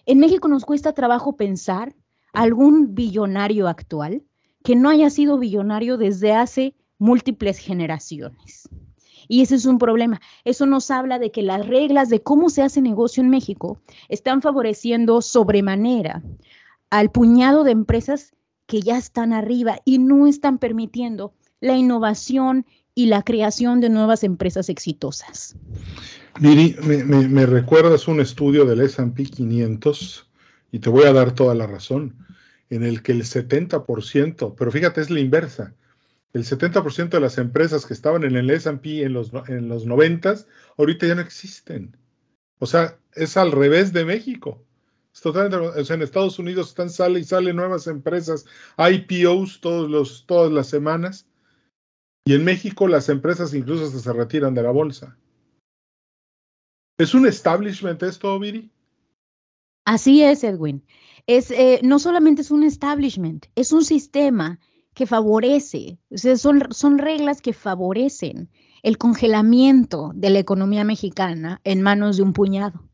En 0.06 0.18
México 0.18 0.48
nos 0.48 0.64
cuesta 0.64 0.92
trabajo 0.92 1.36
pensar 1.36 1.94
algún 2.32 2.94
billonario 2.94 3.68
actual 3.68 4.22
que 4.64 4.76
no 4.76 4.88
haya 4.88 5.10
sido 5.10 5.38
billonario 5.38 5.96
desde 5.96 6.32
hace 6.32 6.74
múltiples 6.98 7.58
generaciones. 7.58 8.68
Y 9.28 9.42
ese 9.42 9.54
es 9.54 9.66
un 9.66 9.78
problema. 9.78 10.20
Eso 10.44 10.66
nos 10.66 10.90
habla 10.90 11.18
de 11.18 11.30
que 11.30 11.42
las 11.42 11.66
reglas 11.66 12.08
de 12.08 12.22
cómo 12.22 12.50
se 12.50 12.62
hace 12.62 12.80
negocio 12.80 13.22
en 13.22 13.30
México 13.30 13.78
están 14.08 14.42
favoreciendo 14.42 15.20
sobremanera 15.22 16.22
al 16.90 17.10
puñado 17.10 17.64
de 17.64 17.72
empresas 17.72 18.34
que 18.66 18.80
ya 18.80 18.98
están 18.98 19.32
arriba 19.32 19.80
y 19.84 19.98
no 19.98 20.26
están 20.26 20.58
permitiendo 20.58 21.32
la 21.60 21.76
innovación 21.76 22.66
y 22.94 23.06
la 23.06 23.22
creación 23.22 23.80
de 23.80 23.88
nuevas 23.88 24.24
empresas 24.24 24.68
exitosas. 24.68 25.56
Miri, 26.40 26.76
me, 26.82 27.46
recuerdas 27.46 28.08
un 28.08 28.20
estudio 28.20 28.64
del 28.64 28.80
S&P 28.80 29.24
500 29.24 30.30
y 30.72 30.78
te 30.78 30.90
voy 30.90 31.04
a 31.04 31.12
dar 31.12 31.34
toda 31.34 31.54
la 31.54 31.66
razón, 31.66 32.16
en 32.70 32.82
el 32.82 33.02
que 33.02 33.12
el 33.12 33.24
70%, 33.24 34.54
pero 34.56 34.70
fíjate, 34.70 35.00
es 35.00 35.10
la 35.10 35.20
inversa, 35.20 35.74
el 36.32 36.44
70% 36.44 37.10
de 37.10 37.20
las 37.20 37.36
empresas 37.36 37.84
que 37.84 37.92
estaban 37.92 38.24
en 38.24 38.36
el 38.36 38.48
S&P 38.50 39.02
en 39.02 39.12
los, 39.12 39.30
en 39.48 39.68
los 39.68 39.84
90 39.84 40.36
ahorita 40.78 41.06
ya 41.06 41.14
no 41.14 41.20
existen. 41.20 41.96
O 42.58 42.66
sea, 42.66 42.98
es 43.14 43.36
al 43.36 43.52
revés 43.52 43.92
de 43.92 44.04
México. 44.04 44.64
totalmente, 45.22 45.56
o 45.56 45.84
sea, 45.84 45.96
en 45.96 46.02
Estados 46.02 46.38
Unidos 46.38 46.68
están 46.68 46.88
sale 46.88 47.20
y 47.20 47.24
salen 47.24 47.56
nuevas 47.56 47.86
empresas, 47.86 48.46
IPOs 48.78 49.60
todos 49.60 49.90
los, 49.90 50.24
todas 50.26 50.50
las 50.50 50.68
semanas, 50.68 51.26
y 52.24 52.34
en 52.34 52.44
México 52.44 52.86
las 52.88 53.08
empresas 53.08 53.54
incluso 53.54 53.88
se 53.90 54.12
retiran 54.12 54.54
de 54.54 54.62
la 54.62 54.70
bolsa. 54.70 55.16
¿Es 56.98 57.14
un 57.14 57.26
establishment 57.26 58.02
esto, 58.02 58.38
Viri? 58.38 58.70
Así 59.84 60.22
es, 60.22 60.44
Edwin. 60.44 60.84
Es, 61.26 61.50
eh, 61.50 61.80
no 61.82 61.98
solamente 61.98 62.42
es 62.42 62.50
un 62.50 62.62
establishment, 62.62 63.46
es 63.56 63.72
un 63.72 63.84
sistema 63.84 64.60
que 64.94 65.06
favorece, 65.06 65.98
son, 66.36 66.66
son 66.70 66.98
reglas 66.98 67.40
que 67.40 67.52
favorecen 67.52 68.50
el 68.82 68.98
congelamiento 68.98 70.12
de 70.14 70.30
la 70.30 70.38
economía 70.38 70.84
mexicana 70.84 71.60
en 71.64 71.82
manos 71.82 72.16
de 72.16 72.22
un 72.22 72.32
puñado. 72.32 72.88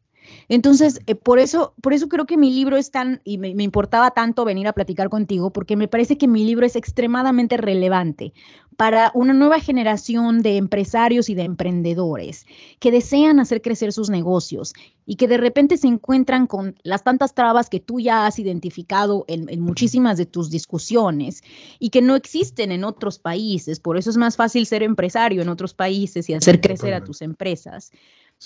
Entonces, 0.49 1.01
eh, 1.07 1.15
por, 1.15 1.39
eso, 1.39 1.75
por 1.83 1.93
eso 1.93 2.09
creo 2.09 2.27
que 2.27 2.37
mi 2.37 2.53
libro 2.53 2.77
es 2.77 2.91
tan, 2.91 3.21
y 3.25 3.39
me, 3.39 3.49
importaba 3.63 4.11
tanto 4.13 4.45
venir 4.45 4.67
a 4.67 4.73
platicar 4.73 5.09
contigo, 5.09 5.53
porque 5.53 5.77
me 5.77 5.89
parece 5.89 6.17
que 6.19 6.29
mi 6.29 6.45
libro 6.45 6.67
es 6.67 6.77
extremadamente 6.77 7.57
relevante 7.57 8.33
para 8.77 9.11
una 9.15 9.33
nueva 9.33 9.59
generación 9.59 10.41
de 10.41 10.57
empresarios 10.57 11.29
y 11.29 11.35
de 11.35 11.43
emprendedores 11.43 12.47
que 12.79 12.93
desean 12.93 13.41
hacer 13.41 13.61
crecer 13.61 13.93
sus 13.93 14.09
negocios 14.09 14.73
y 15.05 15.17
que 15.17 15.27
de 15.27 15.37
repente 15.37 15.77
se 15.77 15.89
encuentran 15.89 16.47
con 16.47 16.77
las 16.85 17.03
tantas 17.03 17.35
trabas 17.35 17.69
que 17.69 17.81
tú 17.81 17.99
ya 17.99 18.25
has 18.25 18.39
identificado 18.39 19.25
en, 19.27 19.49
en 19.49 19.61
muchísimas 19.61 20.17
de 20.17 20.27
tus 20.27 20.49
discusiones 20.49 21.43
y 21.81 21.91
que 21.91 22.03
no 22.03 22.15
existen 22.15 22.71
en 22.71 22.85
otros 22.85 23.19
países. 23.19 23.81
Por 23.81 23.99
eso 23.99 24.11
es 24.11 24.17
más 24.17 24.37
fácil 24.37 24.65
ser 24.65 24.85
empresario 24.85 25.43
en 25.43 25.49
otros 25.49 25.75
países 25.75 26.29
y 26.29 26.35
hacer 26.35 26.61
crecer 26.61 26.95
a 26.95 27.03
tus 27.03 27.21
empresas. 27.21 27.91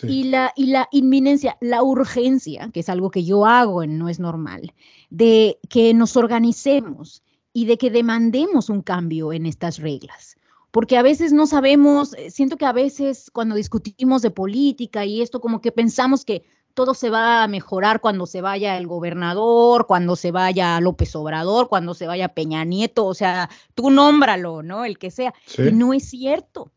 Y, 0.03 0.25
la, 0.25 0.53
y 0.57 0.67
la 0.67 0.89
inminencia, 0.91 1.59
la 1.61 1.83
urgencia, 1.83 2.71
que 2.73 2.81
es 2.81 2.89
algo 2.89 3.11
que 3.11 3.25
yo 3.25 3.45
hago 3.45 3.83
en 3.83 3.99
No 3.99 4.09
es 4.09 4.19
normal, 4.19 4.73
de 5.11 5.59
que 5.69 5.93
nos 5.93 6.17
organicemos, 6.17 7.23
y 7.53 7.67
de 7.67 7.79
que 7.79 7.91
demandemos 7.91 8.69
un 8.71 8.83
cambio 8.83 9.33
en 9.33 9.47
estas 9.47 9.79
reglas. 9.79 10.37
Porque 10.71 10.97
a 10.97 11.03
veces 11.03 11.33
no 11.33 11.47
sabemos, 11.47 12.15
eh, 12.15 12.31
siento 12.31 12.57
que 12.57 12.65
a 12.65 12.73
veces 12.73 13.31
cuando 13.31 13.55
discutimos 13.55 14.23
de 14.23 14.31
política 14.31 15.05
y 15.05 15.21
esto 15.21 15.41
como 15.41 15.61
que 15.61 15.71
pensamos 15.71 16.25
que 16.25 16.45
todo 16.73 16.95
se 16.95 17.11
va 17.11 17.43
a 17.43 17.49
mejorar 17.49 18.01
cuando 18.01 18.25
se 18.25 18.41
vaya 18.41 18.79
el 18.79 18.87
gobernador, 18.87 19.87
cuando 19.87 20.17
se 20.17 20.31
vaya 20.31 20.81
López 20.81 21.15
Obrador, 21.15 21.69
cuando 21.69 21.93
se 21.93 22.07
vaya 22.07 22.33
Peña 22.33 22.65
Nieto, 22.65 23.05
o 23.05 23.13
sea, 23.13 23.51
tú 23.75 23.91
nómbralo, 23.91 24.63
¿no? 24.63 24.87
El 24.87 24.97
que 24.97 25.11
sea. 25.11 25.35
Y 25.59 25.73
no 25.73 25.93
es 25.93 26.09
cierto, 26.09 26.73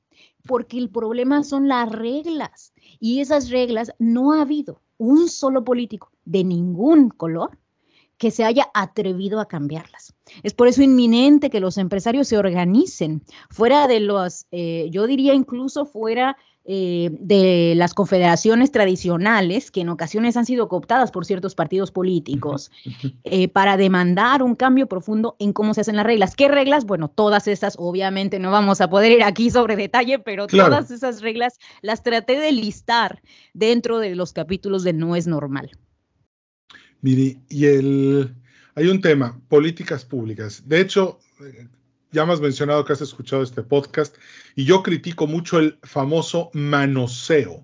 porque 0.45 0.77
el 0.77 0.89
problema 0.89 1.45
son 1.45 1.69
las 1.69 1.89
reglas. 1.89 2.73
Y 2.99 3.19
esas 3.19 3.49
reglas 3.49 3.93
no 3.99 4.33
ha 4.33 4.41
habido 4.41 4.81
un 4.97 5.27
solo 5.29 5.63
político 5.63 6.11
de 6.25 6.43
ningún 6.43 7.09
color 7.09 7.57
que 8.17 8.31
se 8.31 8.43
haya 8.43 8.69
atrevido 8.73 9.39
a 9.39 9.47
cambiarlas. 9.47 10.13
Es 10.43 10.53
por 10.53 10.67
eso 10.67 10.81
inminente 10.81 11.49
que 11.49 11.59
los 11.59 11.77
empresarios 11.77 12.27
se 12.27 12.37
organicen 12.37 13.23
fuera 13.49 13.87
de 13.87 13.99
los, 13.99 14.47
eh, 14.51 14.87
yo 14.91 15.07
diría 15.07 15.33
incluso 15.33 15.85
fuera 15.85 16.37
eh, 16.67 17.09
de 17.19 17.73
las 17.75 17.93
confederaciones 17.93 18.71
tradicionales, 18.71 19.69
que 19.69 19.81
en 19.81 19.89
ocasiones 19.89 20.35
han 20.35 20.47
sido 20.47 20.67
cooptadas 20.67 21.11
por 21.11 21.23
ciertos 21.23 21.53
partidos 21.53 21.91
políticos, 21.91 22.71
eh, 23.23 23.47
para 23.49 23.77
demandar 23.77 24.41
un 24.41 24.55
cambio 24.55 24.87
profundo 24.87 25.35
en 25.37 25.53
cómo 25.53 25.75
se 25.75 25.81
hacen 25.81 25.95
las 25.95 26.07
reglas. 26.07 26.35
¿Qué 26.35 26.47
reglas? 26.47 26.85
Bueno, 26.85 27.07
todas 27.07 27.47
esas, 27.47 27.75
obviamente 27.77 28.39
no 28.39 28.49
vamos 28.49 28.81
a 28.81 28.89
poder 28.89 29.11
ir 29.11 29.23
aquí 29.23 29.51
sobre 29.51 29.75
detalle, 29.75 30.17
pero 30.17 30.47
todas 30.47 30.89
esas 30.89 31.21
reglas 31.21 31.59
las 31.83 32.01
traté 32.01 32.39
de 32.39 32.51
listar 32.51 33.21
dentro 33.53 33.99
de 33.99 34.15
los 34.15 34.33
capítulos 34.33 34.83
de 34.83 34.93
No 34.93 35.15
es 35.15 35.27
normal. 35.27 35.69
Mire, 37.05 37.37
y 37.49 37.67
el, 37.67 38.33
hay 38.73 38.87
un 38.87 38.99
tema, 38.99 39.39
políticas 39.47 40.03
públicas. 40.03 40.63
De 40.65 40.81
hecho, 40.81 41.19
ya 42.11 42.25
me 42.25 42.33
has 42.33 42.41
mencionado 42.41 42.83
que 42.83 42.93
has 42.93 43.01
escuchado 43.01 43.43
este 43.43 43.61
podcast 43.61 44.17
y 44.55 44.65
yo 44.65 44.81
critico 44.81 45.27
mucho 45.27 45.59
el 45.59 45.77
famoso 45.83 46.49
manoseo, 46.53 47.63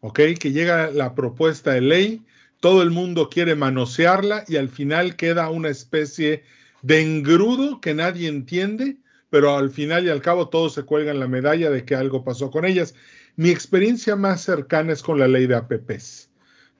¿ok? 0.00 0.18
Que 0.36 0.50
llega 0.50 0.90
la 0.90 1.14
propuesta 1.14 1.70
de 1.70 1.80
ley, 1.80 2.22
todo 2.58 2.82
el 2.82 2.90
mundo 2.90 3.30
quiere 3.30 3.54
manosearla 3.54 4.46
y 4.48 4.56
al 4.56 4.68
final 4.68 5.14
queda 5.14 5.48
una 5.48 5.68
especie 5.68 6.42
de 6.82 7.02
engrudo 7.02 7.80
que 7.80 7.94
nadie 7.94 8.26
entiende, 8.26 8.96
pero 9.30 9.56
al 9.56 9.70
final 9.70 10.06
y 10.06 10.08
al 10.08 10.22
cabo 10.22 10.48
todos 10.48 10.74
se 10.74 10.82
cuelgan 10.82 11.20
la 11.20 11.28
medalla 11.28 11.70
de 11.70 11.84
que 11.84 11.94
algo 11.94 12.24
pasó 12.24 12.50
con 12.50 12.64
ellas. 12.64 12.96
Mi 13.36 13.50
experiencia 13.50 14.16
más 14.16 14.40
cercana 14.40 14.92
es 14.92 15.04
con 15.04 15.20
la 15.20 15.28
ley 15.28 15.46
de 15.46 15.54
APPs 15.54 16.31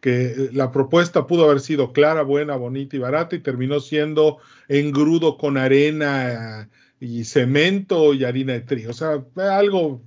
que 0.02 0.50
la 0.52 0.72
propuesta 0.72 1.28
pudo 1.28 1.44
haber 1.44 1.60
sido 1.60 1.92
clara, 1.92 2.22
buena, 2.22 2.56
bonita 2.56 2.96
y 2.96 2.98
barata 2.98 3.36
y 3.36 3.38
terminó 3.38 3.78
siendo 3.78 4.38
engrudo 4.66 5.38
con 5.38 5.56
arena 5.56 6.68
y 6.98 7.22
cemento 7.22 8.12
y 8.12 8.24
harina 8.24 8.54
de 8.54 8.62
trigo. 8.62 8.90
O 8.90 8.94
sea, 8.94 9.24
algo 9.56 10.02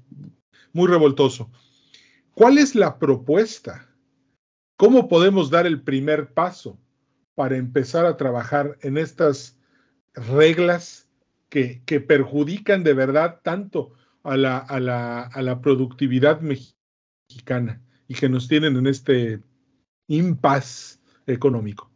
muy 0.74 0.90
revoltoso. 0.90 1.50
¿Cuál 2.34 2.58
es 2.58 2.76
la 2.76 3.00
propuesta? 3.00 3.88
¿Cómo 4.76 5.08
podemos 5.08 5.50
dar 5.50 5.66
el 5.66 5.82
primer 5.82 6.34
paso 6.34 6.78
para 7.34 7.56
empezar 7.56 8.06
a 8.06 8.18
trabajar 8.18 8.78
en 8.82 8.98
estas 8.98 9.58
reglas 10.14 11.08
que, 11.48 11.82
perjudican 12.06 12.84
de 12.84 12.94
verdad 12.94 13.40
tanto 13.44 13.94
a 14.24 14.36
la, 14.36 14.58
a 14.58 15.42
la 15.42 15.62
productividad 15.62 16.42
mexicana 16.42 17.82
y 18.10 18.16
que 18.16 18.28
nos 18.28 18.50
tienen 18.50 18.76
en 18.76 18.88
este 18.88 19.40
impas 20.08 21.00
económico? 21.28 21.90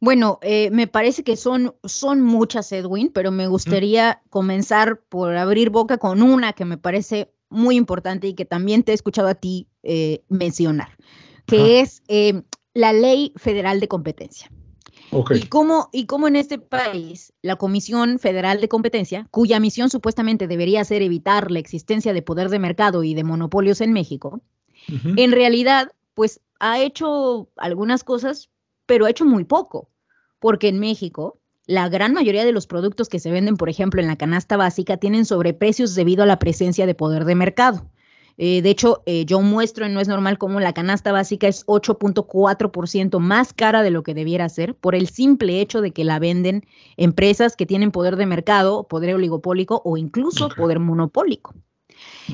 Bueno, 0.00 0.38
eh, 0.40 0.70
me 0.70 0.86
parece 0.86 1.22
que 1.22 1.36
son, 1.36 1.74
son 1.84 2.22
muchas, 2.22 2.72
Edwin, 2.72 3.10
pero 3.12 3.30
me 3.30 3.48
gustaría 3.48 4.22
comenzar 4.30 5.02
por 5.08 5.36
abrir 5.36 5.68
boca 5.68 5.98
con 5.98 6.22
una 6.22 6.54
que 6.54 6.64
me 6.64 6.78
parece 6.78 7.30
muy 7.50 7.76
importante 7.76 8.26
y 8.26 8.34
que 8.34 8.46
también 8.46 8.82
te 8.82 8.92
he 8.92 8.94
escuchado 8.94 9.28
a 9.28 9.34
ti 9.34 9.68
eh, 9.82 10.22
mencionar, 10.28 10.96
que 11.44 11.80
es 11.80 12.02
eh, 12.08 12.42
la 12.72 12.94
Ley 12.94 13.34
Federal 13.36 13.78
de 13.80 13.88
Competencia. 13.88 14.50
Y, 15.34 15.46
cómo, 15.48 15.88
y 15.92 16.06
cómo 16.06 16.28
en 16.28 16.36
este 16.36 16.58
país 16.58 17.32
la 17.42 17.56
Comisión 17.56 18.20
Federal 18.20 18.60
de 18.60 18.68
Competencia, 18.68 19.26
cuya 19.32 19.58
misión 19.58 19.90
supuestamente 19.90 20.46
debería 20.46 20.84
ser 20.84 21.02
evitar 21.02 21.50
la 21.50 21.58
existencia 21.58 22.12
de 22.12 22.22
poder 22.22 22.48
de 22.48 22.60
mercado 22.60 23.02
y 23.02 23.14
de 23.14 23.24
monopolios 23.24 23.80
en 23.80 23.92
México, 23.92 24.40
en 25.16 25.32
realidad 25.32 25.90
pues 26.20 26.42
ha 26.58 26.78
hecho 26.78 27.48
algunas 27.56 28.04
cosas, 28.04 28.50
pero 28.84 29.06
ha 29.06 29.10
hecho 29.10 29.24
muy 29.24 29.44
poco, 29.44 29.88
porque 30.38 30.68
en 30.68 30.78
México 30.78 31.40
la 31.64 31.88
gran 31.88 32.12
mayoría 32.12 32.44
de 32.44 32.52
los 32.52 32.66
productos 32.66 33.08
que 33.08 33.18
se 33.18 33.30
venden, 33.30 33.56
por 33.56 33.70
ejemplo, 33.70 34.02
en 34.02 34.06
la 34.06 34.18
canasta 34.18 34.58
básica, 34.58 34.98
tienen 34.98 35.24
sobreprecios 35.24 35.94
debido 35.94 36.22
a 36.22 36.26
la 36.26 36.38
presencia 36.38 36.84
de 36.84 36.94
poder 36.94 37.24
de 37.24 37.36
mercado. 37.36 37.90
Eh, 38.36 38.60
de 38.60 38.68
hecho, 38.68 39.02
eh, 39.06 39.24
yo 39.24 39.40
muestro 39.40 39.86
en 39.86 39.94
No 39.94 40.00
es 40.00 40.08
normal 40.08 40.36
cómo 40.36 40.60
la 40.60 40.74
canasta 40.74 41.10
básica 41.10 41.48
es 41.48 41.64
8.4% 41.64 43.18
más 43.18 43.54
cara 43.54 43.82
de 43.82 43.90
lo 43.90 44.02
que 44.02 44.12
debiera 44.12 44.46
ser 44.50 44.74
por 44.74 44.94
el 44.94 45.08
simple 45.08 45.62
hecho 45.62 45.80
de 45.80 45.92
que 45.92 46.04
la 46.04 46.18
venden 46.18 46.66
empresas 46.98 47.56
que 47.56 47.64
tienen 47.64 47.92
poder 47.92 48.16
de 48.16 48.26
mercado, 48.26 48.86
poder 48.86 49.14
oligopólico 49.14 49.80
o 49.86 49.96
incluso 49.96 50.50
poder 50.50 50.80
monopólico. 50.80 51.54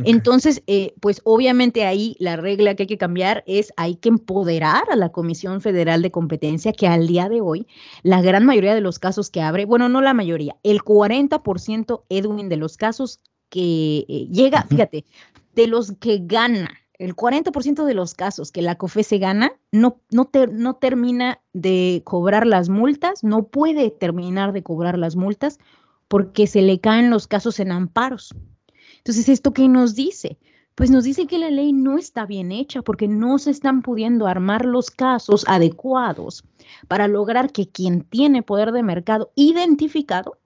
Entonces, 0.05 0.63
eh, 0.67 0.95
pues 1.01 1.21
obviamente 1.25 1.85
ahí 1.85 2.17
la 2.19 2.37
regla 2.37 2.75
que 2.75 2.85
hay 2.85 2.87
que 2.87 2.99
cambiar 2.99 3.45
es 3.47 3.73
hay 3.77 3.97
que 3.97 4.09
empoderar 4.09 4.85
a 4.91 4.97
la 4.97 5.11
Comisión 5.11 5.61
Federal 5.61 6.03
de 6.03 6.11
Competencia 6.11 6.73
que 6.73 6.87
al 6.87 7.07
día 7.07 7.29
de 7.29 7.41
hoy, 7.41 7.67
la 8.03 8.23
gran 8.23 8.45
mayoría 8.45 8.75
de 8.75 8.81
los 8.81 8.99
casos 8.99 9.31
que 9.31 9.41
abre, 9.41 9.65
bueno, 9.65 9.89
no 9.89 10.01
la 10.01 10.15
mayoría, 10.15 10.57
el 10.63 10.83
40% 10.83 12.03
Edwin 12.09 12.49
de 12.49 12.57
los 12.57 12.77
casos 12.77 13.21
que 13.49 14.05
eh, 14.09 14.29
llega, 14.31 14.63
fíjate, 14.63 15.05
de 15.55 15.67
los 15.67 15.93
que 15.93 16.21
gana, 16.23 16.71
el 16.99 17.15
40% 17.15 17.85
de 17.85 17.95
los 17.95 18.15
casos 18.15 18.53
que 18.53 18.63
la 18.63 18.77
COFE 18.77 19.03
se 19.03 19.19
gana, 19.19 19.53
no, 19.71 20.01
no, 20.11 20.31
no 20.51 20.75
termina 20.75 21.41
de 21.53 22.03
cobrar 22.05 22.47
las 22.47 22.69
multas, 22.69 23.23
no 23.23 23.49
puede 23.49 23.91
terminar 23.91 24.53
de 24.53 24.63
cobrar 24.63 24.99
las 24.99 25.17
multas 25.17 25.59
porque 26.09 26.47
se 26.47 26.63
le 26.63 26.81
caen 26.81 27.11
los 27.11 27.27
casos 27.27 27.61
en 27.61 27.73
amparos. 27.73 28.35
Entonces, 29.07 29.29
¿esto 29.29 29.53
qué 29.53 29.69
nos 29.69 29.95
dice? 29.95 30.37
Pues 30.75 30.91
nos 30.91 31.05
dice 31.05 31.29
que 31.29 31.39
la 31.39 31.49
ley 31.49 31.73
no 31.73 31.97
está 31.97 32.27
bien 32.27 32.51
hecha 32.51 32.83
porque 32.83 33.07
no 33.07 33.39
se 33.39 33.53
están 33.53 33.81
pudiendo 33.81 34.27
armar 34.27 34.65
los 34.65 34.91
casos 34.91 35.45
adecuados 35.47 36.43
para 36.89 37.07
lograr 37.07 37.53
que 37.53 37.69
quien 37.69 38.01
tiene 38.03 38.43
poder 38.43 38.73
de 38.73 38.83
mercado 38.83 39.31
identificado 39.37 40.41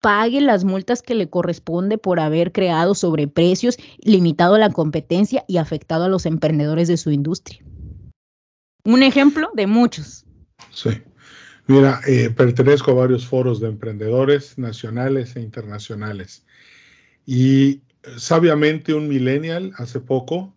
pague 0.00 0.40
las 0.40 0.62
multas 0.62 1.02
que 1.02 1.16
le 1.16 1.28
corresponde 1.28 1.98
por 1.98 2.20
haber 2.20 2.52
creado 2.52 2.94
sobreprecios, 2.94 3.78
limitado 3.98 4.58
la 4.58 4.70
competencia 4.70 5.44
y 5.48 5.56
afectado 5.56 6.04
a 6.04 6.08
los 6.08 6.24
emprendedores 6.24 6.86
de 6.86 6.98
su 6.98 7.10
industria. 7.10 7.64
Un 8.84 9.02
ejemplo 9.02 9.50
de 9.54 9.66
muchos. 9.66 10.24
Sí. 10.70 10.90
Mira, 11.66 12.00
eh, 12.06 12.30
pertenezco 12.30 12.92
a 12.92 12.94
varios 12.94 13.26
foros 13.26 13.58
de 13.58 13.66
emprendedores 13.66 14.56
nacionales 14.56 15.34
e 15.34 15.40
internacionales. 15.40 16.44
Y 17.26 17.82
sabiamente 18.16 18.94
un 18.94 19.08
millennial 19.08 19.72
hace 19.76 20.00
poco, 20.00 20.54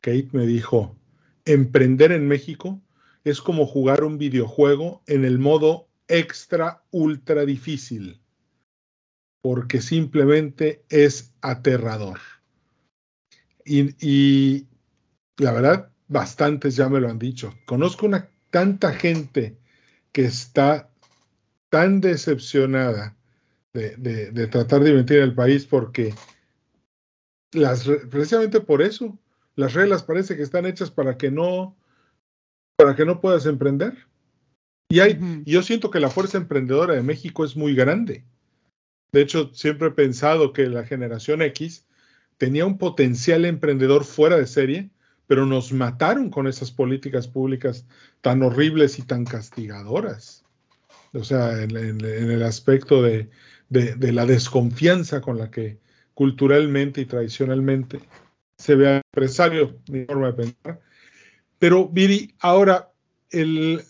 Kate 0.00 0.28
me 0.32 0.46
dijo, 0.46 0.96
emprender 1.44 2.12
en 2.12 2.28
México 2.28 2.80
es 3.24 3.40
como 3.40 3.66
jugar 3.66 4.04
un 4.04 4.18
videojuego 4.18 5.02
en 5.06 5.24
el 5.24 5.38
modo 5.38 5.88
extra 6.08 6.84
ultra 6.90 7.44
difícil, 7.44 8.20
porque 9.42 9.80
simplemente 9.80 10.84
es 10.88 11.34
aterrador. 11.40 12.20
Y, 13.64 14.68
la 15.38 15.52
verdad, 15.52 15.90
bastantes 16.06 16.76
ya 16.76 16.88
me 16.88 17.00
lo 17.00 17.08
han 17.08 17.18
dicho. 17.18 17.52
Conozco 17.66 18.06
una 18.06 18.30
tanta 18.50 18.92
gente 18.92 19.58
que 20.12 20.24
está 20.24 20.88
tan 21.68 22.00
decepcionada 22.00 23.15
de, 23.76 24.46
tratar 24.48 24.82
de 24.82 24.90
inventar 24.90 25.18
el 25.18 25.34
país 25.34 25.66
porque 25.66 26.14
las, 27.52 27.88
precisamente 28.10 28.60
por 28.60 28.82
eso 28.82 29.18
las 29.54 29.74
reglas 29.74 30.02
parece 30.02 30.36
que 30.36 30.42
están 30.42 30.66
hechas 30.66 30.90
para 30.90 31.16
que 31.16 31.30
no 31.30 31.76
para 32.76 32.94
que 32.94 33.06
no 33.06 33.20
puedas 33.22 33.46
emprender. 33.46 33.96
Y 34.90 35.00
hay, 35.00 35.18
yo 35.46 35.62
siento 35.62 35.90
que 35.90 35.98
la 35.98 36.10
fuerza 36.10 36.36
emprendedora 36.36 36.94
de 36.94 37.02
México 37.02 37.44
es 37.44 37.56
muy 37.56 37.74
grande. 37.74 38.24
De 39.12 39.22
hecho, 39.22 39.50
siempre 39.54 39.88
he 39.88 39.92
pensado 39.92 40.52
que 40.52 40.66
la 40.66 40.84
generación 40.84 41.40
X 41.40 41.86
tenía 42.36 42.66
un 42.66 42.76
potencial 42.76 43.46
emprendedor 43.46 44.04
fuera 44.04 44.36
de 44.36 44.46
serie, 44.46 44.90
pero 45.26 45.46
nos 45.46 45.72
mataron 45.72 46.28
con 46.28 46.46
esas 46.46 46.70
políticas 46.70 47.26
públicas 47.26 47.86
tan 48.20 48.42
horribles 48.42 48.98
y 48.98 49.02
tan 49.02 49.24
castigadoras. 49.24 50.44
O 51.14 51.24
sea, 51.24 51.62
en 51.62 51.70
el 51.72 52.42
aspecto 52.42 53.02
de, 53.02 53.30
de, 53.68 54.12
la 54.12 54.26
desconfianza 54.26 55.20
con 55.20 55.38
la 55.38 55.50
que 55.50 55.78
culturalmente 56.14 57.00
y 57.00 57.06
tradicionalmente 57.06 58.00
se 58.56 58.74
ve 58.74 58.88
al 58.88 59.02
empresario, 59.12 59.78
mi 59.90 60.04
forma 60.04 60.28
de 60.28 60.32
pensar. 60.32 60.80
Pero, 61.58 61.88
Viri, 61.88 62.34
ahora, 62.40 62.90
el, 63.30 63.82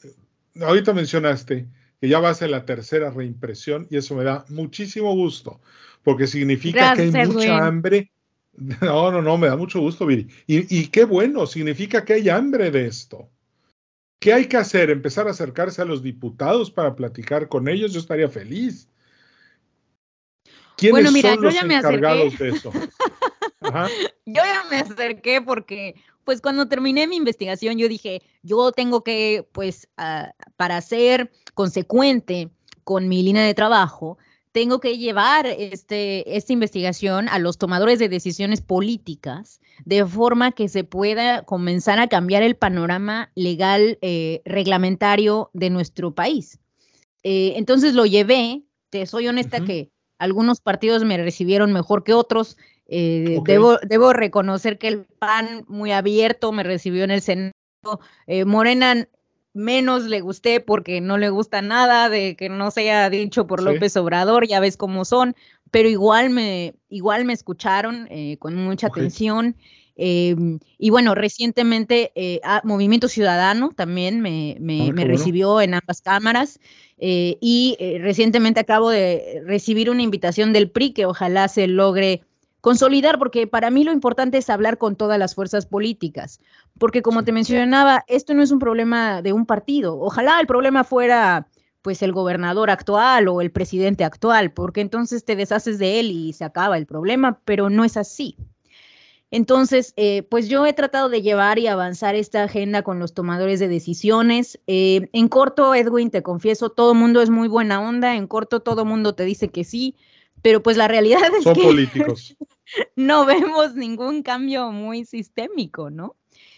ahorita 0.60 0.92
mencionaste 0.92 1.66
que 2.00 2.08
ya 2.08 2.18
vas 2.18 2.42
en 2.42 2.50
la 2.50 2.64
tercera 2.64 3.10
reimpresión 3.10 3.86
y 3.90 3.96
eso 3.96 4.14
me 4.14 4.24
da 4.24 4.44
muchísimo 4.48 5.14
gusto, 5.14 5.60
porque 6.02 6.26
significa 6.26 6.94
que 6.94 7.02
hay 7.02 7.26
mucha 7.26 7.66
hambre. 7.66 8.10
No, 8.80 9.12
no, 9.12 9.20
no, 9.20 9.36
me 9.36 9.48
da 9.48 9.56
mucho 9.58 9.80
gusto, 9.80 10.06
Viri. 10.06 10.28
Y, 10.46 10.74
y 10.74 10.86
qué 10.86 11.04
bueno, 11.04 11.44
significa 11.44 12.06
que 12.06 12.14
hay 12.14 12.30
hambre 12.30 12.70
de 12.70 12.86
esto. 12.86 13.28
¿Qué 14.18 14.32
hay 14.32 14.46
que 14.46 14.56
hacer? 14.56 14.88
¿Empezar 14.88 15.28
a 15.28 15.32
acercarse 15.32 15.82
a 15.82 15.84
los 15.84 16.02
diputados 16.02 16.70
para 16.70 16.96
platicar 16.96 17.48
con 17.48 17.68
ellos? 17.68 17.92
Yo 17.92 18.00
estaría 18.00 18.30
feliz. 18.30 18.88
¿Quiénes 20.76 21.20
son 21.22 21.42
los 21.42 21.54
encargados 21.54 22.38
de 22.38 22.48
eso? 22.50 22.72
Yo 24.26 24.42
ya 24.42 24.64
me 24.70 24.76
acerqué 24.76 25.40
porque, 25.40 25.94
pues 26.24 26.40
cuando 26.40 26.68
terminé 26.68 27.06
mi 27.06 27.16
investigación, 27.16 27.78
yo 27.78 27.88
dije, 27.88 28.22
yo 28.42 28.70
tengo 28.70 29.02
que, 29.02 29.48
pues, 29.52 29.88
ah, 29.96 30.32
para 30.56 30.80
ser 30.80 31.32
consecuente 31.54 32.50
con 32.84 33.08
mi 33.08 33.22
línea 33.22 33.42
de 33.42 33.54
trabajo, 33.54 34.18
tengo 34.52 34.80
que 34.80 34.96
llevar 34.96 35.46
este, 35.46 36.36
esta 36.36 36.52
investigación 36.52 37.28
a 37.28 37.38
los 37.38 37.58
tomadores 37.58 37.98
de 37.98 38.08
decisiones 38.08 38.62
políticas 38.62 39.60
de 39.84 40.06
forma 40.06 40.52
que 40.52 40.68
se 40.68 40.82
pueda 40.82 41.42
comenzar 41.42 41.98
a 41.98 42.08
cambiar 42.08 42.42
el 42.42 42.56
panorama 42.56 43.30
legal 43.34 43.98
eh, 44.00 44.40
reglamentario 44.44 45.50
de 45.52 45.70
nuestro 45.70 46.14
país. 46.14 46.58
Eh, 47.22 47.54
entonces 47.56 47.94
lo 47.94 48.06
llevé, 48.06 48.62
te 48.88 49.04
soy 49.04 49.28
honesta 49.28 49.60
que 49.60 49.90
algunos 50.18 50.60
partidos 50.60 51.04
me 51.04 51.16
recibieron 51.16 51.72
mejor 51.72 52.04
que 52.04 52.14
otros. 52.14 52.56
Eh, 52.88 53.40
debo, 53.44 53.78
debo, 53.78 54.12
reconocer 54.12 54.78
que 54.78 54.88
el 54.88 55.04
PAN 55.04 55.64
muy 55.66 55.92
abierto 55.92 56.52
me 56.52 56.62
recibió 56.62 57.04
en 57.04 57.10
el 57.10 57.20
Senado. 57.20 57.52
Eh, 58.26 58.44
Morena 58.44 59.08
menos 59.56 60.04
le 60.04 60.20
gusté 60.20 60.60
porque 60.60 61.00
no 61.00 61.16
le 61.16 61.30
gusta 61.30 61.62
nada 61.62 62.10
de 62.10 62.36
que 62.36 62.50
no 62.50 62.70
sea 62.70 63.08
dicho 63.08 63.46
por 63.46 63.62
López 63.62 63.96
Obrador, 63.96 64.46
ya 64.46 64.60
ves 64.60 64.76
cómo 64.76 65.06
son, 65.06 65.34
pero 65.70 65.88
igual 65.88 66.28
me, 66.28 66.74
igual 66.90 67.24
me 67.24 67.32
escucharon 67.32 68.06
eh, 68.10 68.36
con 68.38 68.54
mucha 68.54 68.88
atención. 68.88 69.56
Em, 69.96 70.58
y 70.78 70.90
bueno, 70.90 71.14
recientemente 71.14 72.12
Movimiento 72.64 73.08
Ciudadano 73.08 73.70
también 73.74 74.20
me, 74.20 74.56
me, 74.60 74.90
ah, 74.90 75.04
recibió 75.04 75.60
en 75.60 75.74
ambas 75.74 76.02
cámaras. 76.02 76.60
Eh, 76.98 77.36
y 77.40 77.76
eh, 77.78 77.98
recientemente 78.00 78.60
acabo 78.60 78.90
de 78.90 79.42
recibir 79.44 79.90
una 79.90 80.02
invitación 80.02 80.52
del 80.52 80.70
PRI 80.70 80.92
que 80.92 81.06
ojalá 81.06 81.48
se 81.48 81.66
logre 81.66 82.22
consolidar, 82.62 83.18
porque 83.18 83.46
para 83.46 83.70
mí 83.70 83.84
lo 83.84 83.92
importante 83.92 84.38
es 84.38 84.50
hablar 84.50 84.78
con 84.78 84.96
todas 84.96 85.18
las 85.18 85.34
fuerzas 85.34 85.66
políticas, 85.66 86.40
porque 86.78 87.02
como 87.02 87.22
te 87.22 87.32
mencionaba, 87.32 88.04
esto 88.08 88.34
no 88.34 88.42
es 88.42 88.50
un 88.50 88.58
problema 88.58 89.22
de 89.22 89.32
un 89.32 89.46
partido, 89.46 90.00
ojalá 90.00 90.40
el 90.40 90.46
problema 90.46 90.82
fuera 90.82 91.46
pues 91.82 92.02
el 92.02 92.10
gobernador 92.10 92.70
actual 92.70 93.28
o 93.28 93.40
el 93.40 93.52
presidente 93.52 94.02
actual, 94.02 94.52
porque 94.52 94.80
entonces 94.80 95.24
te 95.24 95.36
deshaces 95.36 95.78
de 95.78 96.00
él 96.00 96.10
y 96.10 96.32
se 96.32 96.42
acaba 96.42 96.76
el 96.76 96.86
problema, 96.86 97.38
pero 97.44 97.70
no 97.70 97.84
es 97.84 97.96
así. 97.96 98.36
Entonces, 99.30 99.92
eh, 99.96 100.22
pues 100.22 100.48
yo 100.48 100.66
he 100.66 100.72
tratado 100.72 101.08
de 101.08 101.20
llevar 101.20 101.58
y 101.58 101.66
avanzar 101.66 102.14
esta 102.14 102.44
agenda 102.44 102.82
con 102.82 102.98
los 102.98 103.12
tomadores 103.12 103.58
de 103.58 103.68
decisiones. 103.68 104.60
Eh, 104.66 105.08
en 105.12 105.28
corto, 105.28 105.74
Edwin, 105.74 106.10
te 106.10 106.22
confieso, 106.22 106.70
todo 106.70 106.94
mundo 106.94 107.20
es 107.20 107.30
muy 107.30 107.48
buena 107.48 107.80
onda, 107.80 108.14
en 108.14 108.26
corto 108.28 108.60
todo 108.60 108.84
mundo 108.84 109.14
te 109.14 109.24
dice 109.24 109.48
que 109.48 109.64
sí, 109.64 109.96
pero 110.42 110.62
pues 110.62 110.76
la 110.76 110.86
realidad 110.86 111.22
es 111.36 111.44
Son 111.44 111.54
políticos. 111.54 112.36
no 112.96 113.26
vemos 113.26 113.74
ningún 113.74 114.22
cambio 114.22 114.70
muy 114.70 115.04
sistémico, 115.04 115.90
¿no? 115.90 116.14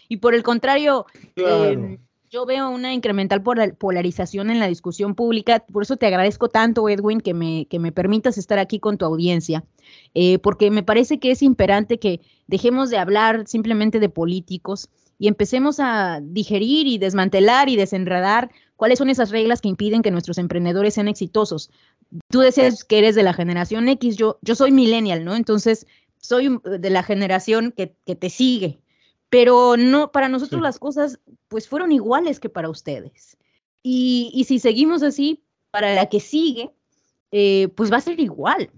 Y 0.07 0.17
por 0.17 0.35
el 0.35 0.43
contrario, 0.43 1.05
em, 1.35 1.99
yo 2.29 2.45
veo 2.45 2.69
una 2.69 2.93
incremental 2.93 3.41
polarización 3.43 4.51
en 4.51 4.59
la 4.59 4.67
discusión 4.67 5.15
pública. 5.15 5.59
Por 5.59 5.83
eso 5.83 5.97
te 5.97 6.07
agradezco 6.07 6.49
tanto, 6.49 6.87
Edwin, 6.89 7.21
que 7.21 7.33
me, 7.33 7.65
que 7.67 7.79
me 7.79 7.91
permitas 7.91 8.37
estar 8.37 8.59
aquí 8.59 8.79
con 8.79 8.97
tu 8.97 9.05
audiencia, 9.05 9.63
eh, 10.13 10.39
porque 10.39 10.71
me 10.71 10.83
parece 10.83 11.19
que 11.19 11.31
es 11.31 11.41
imperante 11.41 11.99
que 11.99 12.21
dejemos 12.47 12.89
de 12.89 12.97
hablar 12.97 13.47
simplemente 13.47 13.99
de 13.99 14.09
políticos 14.09 14.89
y 15.17 15.27
empecemos 15.27 15.79
a 15.79 16.19
digerir 16.21 16.87
y 16.87 16.97
desmantelar 16.97 17.69
y 17.69 17.75
desenredar 17.75 18.51
cuáles 18.75 18.99
son 18.99 19.09
esas 19.09 19.31
reglas 19.31 19.61
que 19.61 19.67
impiden 19.67 20.01
que 20.01 20.11
nuestros 20.11 20.37
emprendedores 20.37 20.93
sean 20.93 21.07
exitosos. 21.07 21.69
Tú 22.29 22.39
decías 22.39 22.83
que 22.83 22.99
eres 22.99 23.15
de 23.15 23.23
la 23.23 23.33
generación 23.33 23.89
X, 23.89 24.15
yo, 24.15 24.39
yo 24.41 24.55
soy 24.55 24.71
millennial, 24.71 25.25
¿no? 25.25 25.35
Entonces, 25.35 25.85
soy 26.17 26.59
de 26.63 26.89
la 26.89 27.03
generación 27.03 27.73
que, 27.75 27.95
que 28.05 28.15
te 28.15 28.29
sigue 28.29 28.79
pero 29.29 29.77
no, 29.77 30.11
para 30.11 30.27
nosotros 30.27 30.61
las 30.61 30.79
cosas 30.79 31.19
pues 31.47 31.67
fueron 31.67 31.91
iguales 31.91 32.39
que 32.39 32.49
para 32.49 32.69
ustedes. 32.69 33.37
Y, 33.81 34.43
si 34.47 34.59
seguimos 34.59 35.03
así, 35.03 35.43
para 35.71 35.93
la 35.95 36.07
que 36.07 36.19
sigue, 36.19 36.71
eh, 37.31 37.69
pues 37.75 37.91
va 37.91 37.97
a 37.97 38.01
ser 38.01 38.19
igual. 38.19 38.71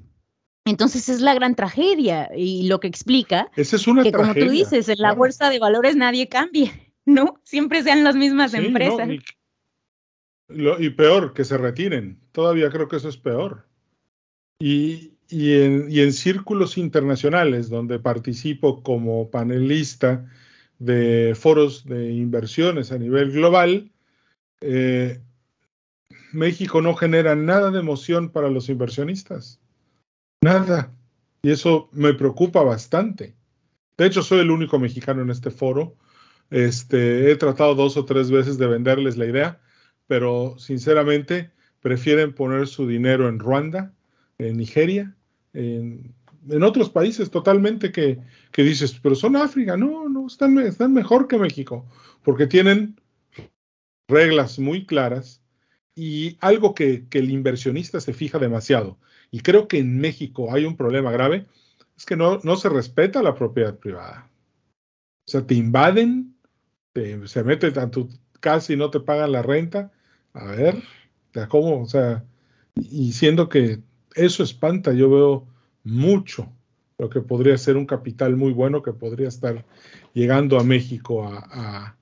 Entonces 0.65 1.09
es 1.09 1.21
la 1.21 1.33
gran 1.33 1.55
tragedia 1.55 2.29
y 2.35 2.67
lo 2.67 2.79
que 2.79 2.87
explica 2.87 3.49
Esa 3.55 3.75
es 3.75 3.87
una 3.87 4.03
que 4.03 4.11
como 4.11 4.33
tú 4.33 4.49
dices, 4.49 4.89
en 4.89 4.99
la 4.99 5.13
bolsa 5.13 5.49
de 5.49 5.59
valores 5.59 5.95
nadie 5.95 6.29
cambia, 6.29 6.71
¿no? 7.05 7.39
Siempre 7.43 7.83
sean 7.83 8.03
las 8.03 8.15
mismas 8.15 8.53
empresas. 8.53 9.09
y, 10.49 10.89
peor, 10.91 11.33
que 11.33 11.45
se 11.45 11.57
retiren. 11.57 12.19
Todavía 12.31 12.69
creo 12.69 12.87
que 12.87 12.97
eso 12.97 13.09
es 13.09 13.17
peor. 13.17 13.65
Y, 14.59 15.13
y 15.29 15.53
en, 15.61 16.13
círculos 16.13 16.77
internacionales 16.77 17.69
donde 17.69 17.97
participo 17.97 18.83
como 18.83 19.31
panelista 19.31 20.29
de 20.77 21.33
foros 21.35 21.85
de 21.85 22.11
inversiones 22.11 22.91
a 22.91 22.99
nivel 22.99 23.31
global, 23.31 23.91
eh, 24.61 25.21
México 26.33 26.81
no 26.81 26.95
genera 26.95 27.35
nada 27.35 27.71
de 27.71 27.79
emoción 27.79 28.29
para 28.29 28.49
los 28.49 28.69
inversionistas. 28.69 29.60
Nada. 30.41 30.91
Y 31.43 31.51
eso 31.51 31.89
me 31.91 32.13
preocupa 32.13 32.63
bastante. 32.63 33.35
De 33.97 34.05
hecho, 34.07 34.23
soy 34.23 34.39
el 34.39 34.51
único 34.51 34.79
mexicano 34.79 35.21
en 35.21 35.29
este 35.29 35.51
foro. 35.51 35.95
Este, 36.49 37.31
he 37.31 37.35
tratado 37.35 37.75
dos 37.75 37.95
o 37.95 38.05
tres 38.05 38.31
veces 38.31 38.57
de 38.57 38.67
venderles 38.67 39.17
la 39.17 39.25
idea, 39.25 39.61
pero 40.07 40.55
sinceramente 40.57 41.51
prefieren 41.79 42.33
poner 42.33 42.67
su 42.67 42.87
dinero 42.87 43.29
en 43.29 43.39
Ruanda, 43.39 43.93
en 44.37 44.57
Nigeria, 44.57 45.15
en, 45.53 46.13
otros 46.63 46.89
países 46.89 47.29
totalmente 47.29 47.91
que, 47.91 48.19
dices, 48.57 48.99
pero 49.01 49.13
son 49.13 49.35
África, 49.35 49.77
no, 49.77 50.09
no, 50.09 50.25
están, 50.25 50.57
están 50.57 50.91
mejor 50.91 51.27
que 51.27 51.37
México, 51.37 51.85
porque 52.23 52.47
tienen 52.47 52.99
reglas 54.07 54.57
muy 54.57 54.87
claras 54.87 55.41
y 55.95 56.37
algo 56.41 56.73
que, 56.73 57.05
el 57.11 57.31
inversionista 57.31 57.99
se 57.99 58.13
fija 58.13 58.39
demasiado. 58.39 58.97
Y 59.29 59.41
creo 59.41 59.67
que 59.67 59.79
en 59.79 59.99
México 59.99 60.53
hay 60.53 60.65
un 60.65 60.77
problema 60.77 61.11
grave, 61.11 61.45
es 61.97 62.05
que 62.05 62.15
no, 62.15 62.39
no 62.43 62.55
se 62.55 62.69
respeta 62.69 63.21
la 63.21 63.35
propiedad 63.35 63.77
privada. 63.77 64.29
O 65.27 65.31
sea, 65.31 65.45
te 65.45 65.55
invaden, 65.55 66.35
se 67.25 67.43
meten 67.43 67.77
a 67.79 67.91
tu 67.91 68.09
casa 68.39 68.73
y 68.73 68.77
no 68.77 68.89
te 68.89 68.99
pagan 68.99 69.31
la 69.31 69.41
renta. 69.41 69.91
A 70.33 70.45
ver, 70.45 70.81
¿cómo? 71.49 71.81
O 71.81 71.85
sea, 71.85 72.25
y 72.75 73.13
siendo 73.13 73.49
que 73.49 73.79
eso 74.15 74.43
espanta. 74.43 74.93
Yo 74.93 75.09
veo 75.09 75.47
mucho 75.83 76.51
lo 76.97 77.09
que 77.09 77.21
podría 77.21 77.57
ser 77.57 77.77
un 77.77 77.85
capital 77.85 78.35
muy 78.35 78.53
bueno 78.53 78.83
que 78.83 78.93
podría 78.93 79.27
estar 79.27 79.65
llegando 80.13 80.59
a 80.59 80.63
México 80.63 81.23
a, 81.23 81.95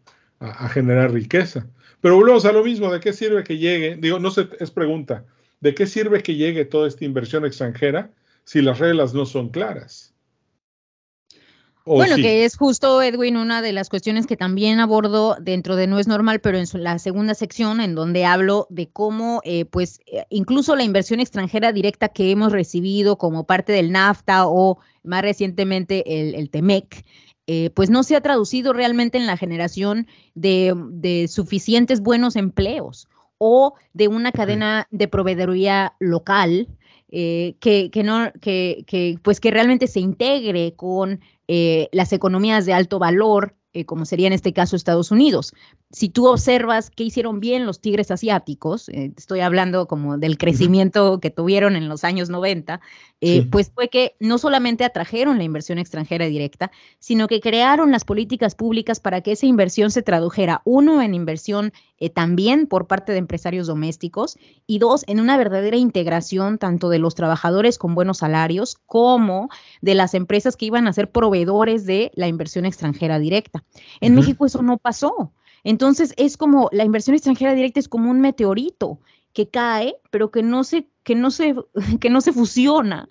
generar 0.69 1.11
riqueza. 1.11 1.67
Pero 2.01 2.15
volvemos 2.15 2.45
a 2.45 2.51
lo 2.51 2.63
mismo, 2.63 2.91
¿de 2.91 2.99
qué 2.99 3.13
sirve 3.13 3.43
que 3.43 3.57
llegue? 3.57 3.97
Digo, 3.97 4.19
no 4.19 4.31
sé, 4.31 4.47
es 4.59 4.71
pregunta, 4.71 5.25
¿de 5.59 5.73
qué 5.73 5.85
sirve 5.85 6.23
que 6.23 6.35
llegue 6.35 6.65
toda 6.65 6.87
esta 6.87 7.05
inversión 7.05 7.45
extranjera 7.45 8.11
si 8.43 8.61
las 8.61 8.79
reglas 8.79 9.13
no 9.13 9.25
son 9.25 9.49
claras? 9.49 10.13
bueno, 11.85 12.17
que 12.17 12.45
es 12.45 12.55
justo, 12.55 13.01
Edwin, 13.01 13.35
una 13.35 13.61
de 13.61 13.73
las 13.73 13.89
cuestiones 13.89 14.27
que 14.27 14.37
también 14.37 14.79
abordo 14.79 15.37
dentro 15.41 15.75
de 15.75 15.87
No 15.87 15.97
es 15.97 16.07
normal, 16.07 16.39
pero 16.39 16.57
en 16.59 16.67
la 16.73 16.99
segunda 16.99 17.33
sección, 17.33 17.81
en 17.81 17.95
donde 17.95 18.25
hablo 18.25 18.67
de 18.69 18.89
cómo, 18.89 19.41
eh, 19.43 19.65
pues, 19.65 19.99
eh, 20.05 20.25
incluso 20.29 20.75
la 20.75 20.83
inversión 20.83 21.19
extranjera 21.19 21.71
directa 21.71 22.09
que 22.09 22.31
hemos 22.31 22.51
recibido 22.51 23.17
como 23.17 23.45
parte 23.45 23.73
del 23.73 23.91
NAFTA 23.91 24.45
o 24.45 24.77
más 25.03 25.21
recientemente 25.23 26.21
el, 26.21 26.35
el 26.35 26.49
TEMEC, 26.51 27.05
eh, 27.51 27.71
pues 27.71 27.89
no 27.89 28.03
se 28.03 28.15
ha 28.15 28.21
traducido 28.21 28.73
realmente 28.73 29.17
en 29.17 29.25
la 29.25 29.35
generación 29.35 30.05
de, 30.35 31.25
suficientes 31.27 31.99
buenos 31.99 32.35
empleos 32.35 33.07
o 33.39 33.73
de 33.93 34.07
una 34.07 34.31
cadena 34.31 34.87
de 34.91 35.07
proveeduría 35.07 35.95
local 35.99 36.67
que, 37.09 37.57
que, 37.59 38.03
no, 38.03 38.31
que, 38.39 38.83
que, 38.85 39.17
pues 39.23 39.39
que 39.39 39.49
realmente 39.49 39.87
se 39.87 39.99
integre 39.99 40.75
con 40.75 41.21
eh, 41.51 41.89
las 41.91 42.13
economías 42.13 42.67
de 42.67 42.73
alto 42.73 42.99
valor, 42.99 43.55
eh, 43.73 43.85
como 43.85 44.05
sería 44.05 44.27
en 44.27 44.33
este 44.33 44.53
caso 44.53 44.75
Estados 44.75 45.11
Unidos. 45.11 45.53
Si 45.91 46.09
tú 46.09 46.27
observas 46.27 46.89
qué 46.89 47.03
hicieron 47.03 47.39
bien 47.39 47.65
los 47.65 47.81
tigres 47.81 48.11
asiáticos, 48.11 48.89
eh, 48.89 49.11
estoy 49.17 49.41
hablando 49.41 49.87
como 49.87 50.17
del 50.17 50.37
crecimiento 50.37 51.19
que 51.19 51.29
tuvieron 51.29 51.75
en 51.75 51.87
los 51.87 52.03
años 52.03 52.29
90, 52.29 52.81
pues 53.51 53.71
fue 53.73 53.89
que 53.89 54.15
no 54.19 54.37
solamente 54.37 54.85
atrajeron 54.85 55.37
la 55.37 55.43
inversión 55.43 55.77
extranjera 55.77 56.25
directa, 56.25 56.71
sino 56.99 57.27
que 57.27 57.41
crearon 57.41 57.91
las 57.91 58.05
políticas 58.05 58.55
públicas 58.55 58.99
para 58.99 59.21
que 59.21 59.33
esa 59.33 59.45
inversión 59.45 59.91
se 59.91 60.01
tradujera, 60.01 60.61
uno, 60.63 61.01
en 61.01 61.13
inversión 61.13 61.73
eh, 61.99 62.09
también 62.09 62.67
por 62.67 62.87
parte 62.87 63.11
de 63.11 63.17
empresarios 63.17 63.67
domésticos 63.67 64.37
y 64.65 64.79
dos, 64.79 65.03
en 65.07 65.19
una 65.19 65.37
verdadera 65.37 65.77
integración 65.77 66.57
tanto 66.57 66.89
de 66.89 66.99
los 66.99 67.15
trabajadores 67.15 67.77
con 67.77 67.95
buenos 67.95 68.19
salarios 68.19 68.77
como 68.85 69.49
de 69.81 69.95
las 69.95 70.13
empresas 70.13 70.55
que 70.55 70.65
iban 70.65 70.87
a 70.87 70.93
ser 70.93 71.11
proveedores 71.11 71.85
de 71.85 72.11
la 72.15 72.27
inversión 72.27 72.65
extranjera 72.65 73.19
directa. 73.19 73.63
En 73.99 74.15
México 74.15 74.45
eso 74.45 74.61
no 74.61 74.77
pasó. 74.77 75.33
Entonces 75.63 76.13
es 76.17 76.37
como 76.37 76.69
la 76.71 76.85
inversión 76.85 77.15
extranjera 77.15 77.53
directa 77.53 77.79
es 77.79 77.89
como 77.89 78.09
un 78.09 78.21
meteorito 78.21 78.99
que 79.33 79.49
cae, 79.49 79.95
pero 80.09 80.31
que 80.31 80.41
no 80.41 80.63
se, 80.63 80.87
que 81.03 81.15
no 81.15 81.31
se, 81.31 81.55
que 81.99 82.09
no 82.09 82.21
se 82.21 82.31
fusiona 82.33 83.09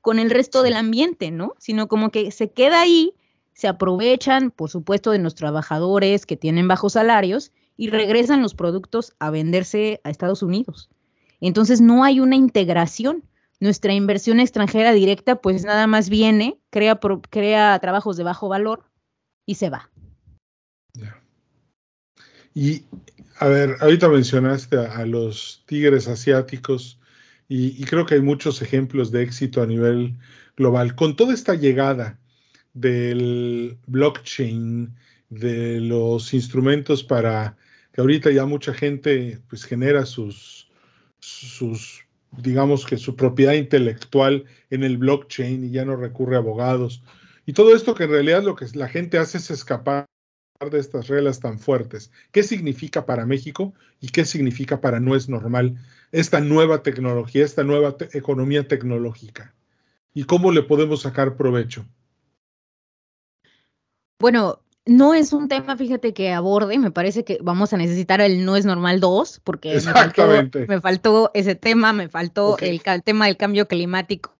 con 0.00 0.18
el 0.18 0.30
resto 0.30 0.62
del 0.62 0.76
ambiente, 0.76 1.30
¿no? 1.30 1.54
Sino 1.58 1.88
como 1.88 2.10
que 2.10 2.30
se 2.30 2.50
queda 2.50 2.80
ahí, 2.80 3.14
se 3.52 3.66
aprovechan, 3.66 4.52
por 4.52 4.70
supuesto, 4.70 5.10
de 5.10 5.18
los 5.18 5.34
trabajadores 5.34 6.24
que 6.24 6.36
tienen 6.36 6.68
bajos 6.68 6.92
salarios 6.92 7.52
y 7.78 7.88
regresan 7.88 8.42
los 8.42 8.54
productos 8.54 9.14
a 9.20 9.30
venderse 9.30 10.00
a 10.04 10.10
Estados 10.10 10.42
Unidos. 10.42 10.90
Entonces 11.40 11.80
no 11.80 12.04
hay 12.04 12.20
una 12.20 12.36
integración. 12.36 13.22
Nuestra 13.60 13.94
inversión 13.94 14.40
extranjera 14.40 14.92
directa 14.92 15.36
pues 15.36 15.64
nada 15.64 15.86
más 15.86 16.10
viene, 16.10 16.58
crea, 16.70 16.98
crea 17.30 17.78
trabajos 17.78 18.16
de 18.16 18.24
bajo 18.24 18.48
valor 18.48 18.84
y 19.46 19.54
se 19.54 19.70
va. 19.70 19.90
Y 22.52 22.82
a 23.38 23.46
ver, 23.46 23.76
ahorita 23.80 24.08
mencionaste 24.08 24.76
a, 24.76 25.06
los 25.06 25.62
tigres 25.66 26.08
asiáticos 26.08 26.98
y, 27.48 27.84
creo 27.84 28.04
que 28.04 28.14
hay 28.14 28.20
muchos 28.20 28.60
ejemplos 28.60 29.12
de 29.12 29.22
éxito 29.22 29.62
a 29.62 29.66
nivel 29.66 30.18
global. 30.56 30.96
Con 30.96 31.14
toda 31.14 31.32
esta 31.32 31.54
llegada 31.54 32.18
del 32.74 33.78
blockchain, 33.86 34.96
de 35.30 35.80
los 35.80 36.34
instrumentos 36.34 37.04
para 37.04 37.56
ahorita 37.96 38.30
ya 38.30 38.46
mucha 38.46 38.74
gente 38.74 39.40
pues 39.48 39.64
genera 39.64 40.06
sus, 40.06 40.70
sus, 41.20 42.04
digamos 42.32 42.86
que 42.86 42.96
su 42.96 43.16
propiedad 43.16 43.54
intelectual 43.54 44.44
en 44.70 44.84
el 44.84 44.98
blockchain 44.98 45.64
y 45.64 45.70
ya 45.70 45.84
no 45.84 45.96
recurre 45.96 46.36
a 46.36 46.40
abogados. 46.40 47.02
Y 47.46 47.54
todo 47.54 47.74
esto 47.74 47.94
que 47.94 48.04
en 48.04 48.10
realidad 48.10 48.42
lo 48.42 48.54
que 48.54 48.66
la 48.74 48.88
gente 48.88 49.18
hace 49.18 49.38
es 49.38 49.50
escapar 49.50 50.06
de 50.70 50.78
estas 50.78 51.06
reglas 51.06 51.40
tan 51.40 51.58
fuertes. 51.58 52.10
¿Qué 52.32 52.42
significa 52.42 53.06
para 53.06 53.26
México 53.26 53.74
y 54.00 54.08
qué 54.08 54.24
significa 54.24 54.80
para 54.80 55.00
no 55.00 55.14
es 55.14 55.28
normal 55.28 55.76
esta 56.10 56.40
nueva 56.40 56.82
tecnología, 56.82 57.44
esta 57.44 57.62
nueva 57.62 57.96
economía 58.12 58.66
tecnológica? 58.66 59.54
¿Y 60.12 60.24
cómo 60.24 60.50
le 60.50 60.62
podemos 60.62 61.02
sacar 61.02 61.36
provecho? 61.36 61.86
Bueno, 64.18 64.60
no 64.88 65.12
es 65.12 65.34
un 65.34 65.48
tema, 65.48 65.76
fíjate, 65.76 66.14
que 66.14 66.32
aborde, 66.32 66.78
me 66.78 66.90
parece 66.90 67.22
que 67.22 67.38
vamos 67.42 67.72
a 67.74 67.76
necesitar 67.76 68.22
el 68.22 68.44
no 68.46 68.56
es 68.56 68.64
normal 68.64 69.00
2, 69.00 69.42
porque 69.44 69.74
me 70.66 70.80
faltó, 70.80 71.30
ese 71.34 71.54
tema, 71.54 71.92
me 71.92 72.08
faltó 72.08 72.56
el, 72.58 72.82
tema 73.04 73.26
del 73.26 73.36
cambio 73.36 73.68
climático, 73.68 74.34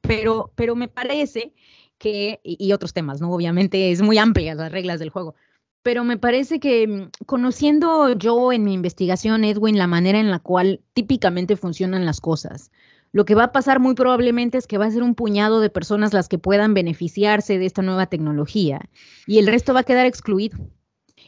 pero, 0.00 0.50
pero 0.56 0.74
me 0.74 0.88
parece 0.88 1.52
que, 1.98 2.40
y, 2.42 2.72
otros 2.72 2.92
temas, 2.92 3.20
¿no? 3.20 3.30
Obviamente 3.30 3.92
es 3.92 4.02
muy 4.02 4.18
amplia 4.18 4.56
las 4.56 4.72
reglas 4.72 4.98
del 4.98 5.10
juego, 5.10 5.36
pero 5.82 6.02
me 6.02 6.16
parece 6.16 6.58
que 6.58 6.88
mm, 6.88 7.10
conociendo 7.24 8.12
yo 8.14 8.52
en 8.52 8.64
mi 8.64 8.74
investigación, 8.74 9.44
Edwin, 9.44 9.78
la 9.78 9.86
manera 9.86 10.18
en 10.18 10.32
la 10.32 10.40
cual 10.40 10.80
típicamente 10.94 11.56
funcionan 11.56 12.04
las 12.04 12.20
cosas, 12.20 12.72
lo 13.16 13.24
que 13.24 13.34
va 13.34 13.44
a 13.44 13.52
pasar 13.52 13.80
muy 13.80 13.94
probablemente 13.94 14.58
es 14.58 14.66
que 14.66 14.76
va 14.76 14.84
a 14.84 14.90
ser 14.90 15.02
un 15.02 15.14
puñado 15.14 15.60
de 15.60 15.70
personas 15.70 16.12
las 16.12 16.28
que 16.28 16.36
puedan 16.36 16.74
beneficiarse 16.74 17.58
de 17.58 17.64
esta 17.64 17.80
nueva 17.80 18.08
tecnología 18.08 18.90
y 19.26 19.38
el 19.38 19.46
resto 19.46 19.72
va 19.72 19.80
a 19.80 19.84
quedar 19.84 20.04
excluido. 20.04 20.58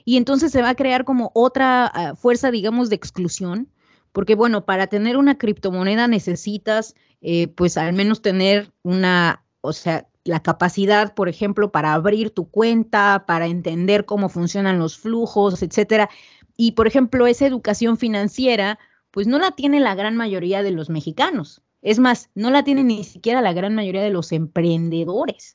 Y 0.05 0.19
entonces 0.19 0.53
se 0.53 0.61
va 0.61 0.69
a 0.69 0.75
crear 0.75 1.07
como 1.07 1.31
otra 1.33 1.87
ah, 1.87 2.15
fuerza, 2.15 2.51
digamos, 2.51 2.91
de 2.91 2.97
exclusión, 2.97 3.73
porque 4.13 4.35
bueno, 4.35 4.67
para 4.67 4.89
tener 4.89 5.17
una 5.17 5.39
criptomoneda 5.39 6.09
necesitas, 6.09 6.95
eh, 7.23 7.49
pues 7.49 7.79
al 7.79 7.95
menos 7.95 8.21
tener 8.21 8.71
una, 8.83 9.47
o 9.63 9.73
sea, 9.73 10.09
la 10.25 10.43
capacidad, 10.43 11.15
por 11.15 11.31
ejemplo, 11.31 11.73
para 11.73 11.95
abrir 11.95 12.33
tu 12.33 12.51
cuenta, 12.51 13.25
para 13.27 13.47
entender 13.47 14.05
cómo 14.05 14.29
funcionan 14.29 14.79
los 14.79 14.99
flujos, 14.99 15.63
etcétera. 15.63 16.11
Y, 16.55 16.73
por 16.73 16.87
ejemplo, 16.87 17.27
esa 17.27 17.47
educación 17.47 17.97
financiera, 17.97 18.79
pues 19.11 19.27
no 19.27 19.39
la 19.39 19.53
tiene 19.53 19.81
la 19.81 19.95
gran 19.95 20.17
mayoría 20.17 20.63
de 20.63 20.73
los 20.73 20.91
mexicanos. 20.91 21.63
Es 21.83 21.99
más, 21.99 22.31
no 22.35 22.51
la 22.51 22.65
tiene 22.65 22.85
ni 22.85 23.05
siquiera 23.05 23.41
la 23.41 23.53
gran 23.53 23.75
mayoría 23.75 24.03
de 24.03 24.11
los 24.11 24.33
emprendedores. 24.33 25.55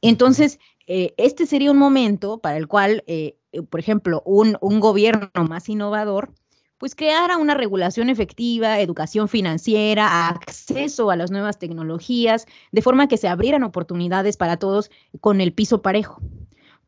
Entonces, 0.00 0.58
eh, 0.86 1.14
este 1.18 1.46
sería 1.46 1.70
un 1.70 1.78
momento 1.78 2.38
para 2.38 2.56
el 2.56 2.66
cual, 2.66 3.04
eh, 3.06 3.36
eh, 3.52 3.62
por 3.62 3.80
ejemplo, 3.80 4.22
un, 4.24 4.56
gobierno 4.60 5.30
más 5.48 5.68
innovador, 5.68 6.32
pues 6.78 6.94
creara 6.94 7.36
una 7.36 7.54
regulación 7.54 8.08
efectiva, 8.08 8.80
educación 8.80 9.28
financiera, 9.28 10.28
acceso 10.28 11.10
a 11.10 11.16
las 11.16 11.30
nuevas 11.30 11.58
tecnologías, 11.58 12.46
de 12.72 12.82
forma 12.82 13.06
que 13.06 13.18
se 13.18 13.28
abrieran 13.28 13.64
oportunidades 13.64 14.36
para 14.36 14.56
todos 14.56 14.90
con 15.20 15.40
el 15.40 15.52
piso 15.52 15.82
parejo. 15.82 16.22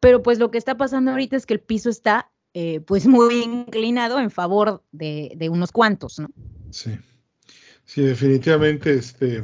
Pero 0.00 0.22
pues 0.22 0.38
lo 0.38 0.50
que 0.50 0.58
está 0.58 0.76
pasando 0.76 1.10
ahorita 1.10 1.36
es 1.36 1.46
que 1.46 1.54
el 1.54 1.60
piso 1.60 1.90
está 1.90 2.30
pues 2.86 3.06
muy 3.06 3.42
inclinado 3.42 4.18
en 4.18 4.30
favor 4.30 4.82
de, 4.92 5.32
de 5.36 5.48
unos 5.48 5.72
cuantos, 5.72 6.18
¿no? 6.18 6.28
Sí. 6.70 6.90
Sí, 7.92 8.00
definitivamente, 8.00 8.94
este, 8.94 9.42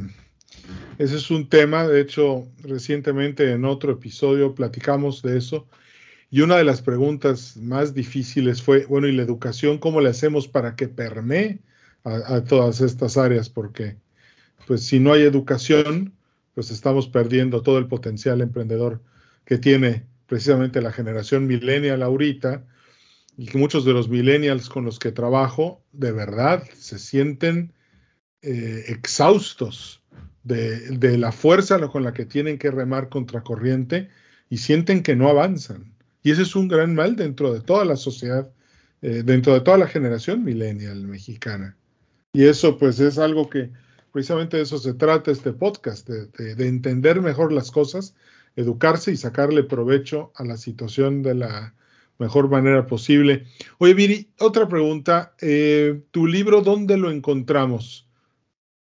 ese 0.96 1.16
es 1.16 1.30
un 1.30 1.50
tema. 1.50 1.86
De 1.86 2.00
hecho, 2.00 2.48
recientemente 2.62 3.52
en 3.52 3.66
otro 3.66 3.92
episodio 3.92 4.54
platicamos 4.54 5.20
de 5.20 5.36
eso. 5.36 5.68
Y 6.30 6.40
una 6.40 6.56
de 6.56 6.64
las 6.64 6.80
preguntas 6.80 7.58
más 7.58 7.92
difíciles 7.92 8.62
fue, 8.62 8.86
bueno, 8.86 9.06
¿y 9.06 9.12
la 9.12 9.22
educación 9.22 9.76
cómo 9.76 10.00
le 10.00 10.08
hacemos 10.08 10.48
para 10.48 10.76
que 10.76 10.88
permee 10.88 11.58
a, 12.04 12.42
todas 12.42 12.80
estas 12.80 13.18
áreas? 13.18 13.50
Porque, 13.50 13.98
pues, 14.66 14.82
si 14.82 14.98
no 14.98 15.12
hay 15.12 15.24
educación, 15.24 16.14
pues 16.54 16.70
estamos 16.70 17.06
perdiendo 17.06 17.62
todo 17.62 17.76
el 17.76 17.86
potencial 17.86 18.40
emprendedor 18.40 19.02
que 19.44 19.58
tiene 19.58 20.06
precisamente 20.26 20.80
la 20.80 20.92
generación 20.92 21.46
millennial 21.46 22.02
ahorita 22.02 22.64
y 23.36 23.44
que 23.44 23.58
muchos 23.58 23.84
de 23.84 23.92
los 23.92 24.08
millennials 24.08 24.70
con 24.70 24.86
los 24.86 24.98
que 24.98 25.12
trabajo 25.12 25.82
de 25.92 26.12
verdad 26.12 26.64
se 26.78 26.98
sienten 26.98 27.74
eh, 28.42 28.84
exhaustos 28.88 30.02
de, 30.44 31.18
la 31.18 31.32
fuerza 31.32 31.78
con 31.88 32.04
la 32.04 32.14
que 32.14 32.24
tienen 32.24 32.58
que 32.58 32.70
remar 32.70 33.08
contra 33.08 33.42
corriente 33.42 34.08
y 34.48 34.58
sienten 34.58 35.02
que 35.02 35.16
no 35.16 35.28
avanzan. 35.28 35.92
Y 36.22 36.30
ese 36.30 36.42
es 36.42 36.56
un 36.56 36.68
gran 36.68 36.94
mal 36.94 37.16
dentro 37.16 37.52
de 37.52 37.60
toda 37.60 37.84
la 37.84 37.96
sociedad, 37.96 38.50
eh, 39.02 39.22
dentro 39.24 39.52
de 39.54 39.60
toda 39.60 39.78
la 39.78 39.88
generación 39.88 40.44
millennial 40.44 41.06
mexicana. 41.06 41.76
Y 42.32 42.44
eso 42.44 42.78
pues 42.78 43.00
es 43.00 43.18
algo 43.18 43.48
que 43.50 43.70
precisamente 44.12 44.56
de 44.56 44.62
eso 44.62 44.78
se 44.78 44.94
trata 44.94 45.30
este 45.30 45.52
podcast, 45.52 46.08
de, 46.08 46.54
de 46.54 46.68
entender 46.68 47.20
mejor 47.20 47.52
las 47.52 47.70
cosas, 47.70 48.14
educarse 48.56 49.12
y 49.12 49.16
sacarle 49.16 49.62
provecho 49.62 50.32
a 50.34 50.44
la 50.44 50.56
situación 50.56 51.22
de 51.22 51.34
la 51.34 51.74
mejor 52.18 52.48
manera 52.50 52.86
posible. 52.86 53.44
Oye, 53.78 53.94
Viri, 53.94 54.30
otra 54.38 54.68
pregunta. 54.68 55.34
Eh, 55.40 56.02
¿Tu 56.10 56.26
libro 56.26 56.62
dónde 56.62 56.96
lo 56.96 57.10
encontramos? 57.10 58.07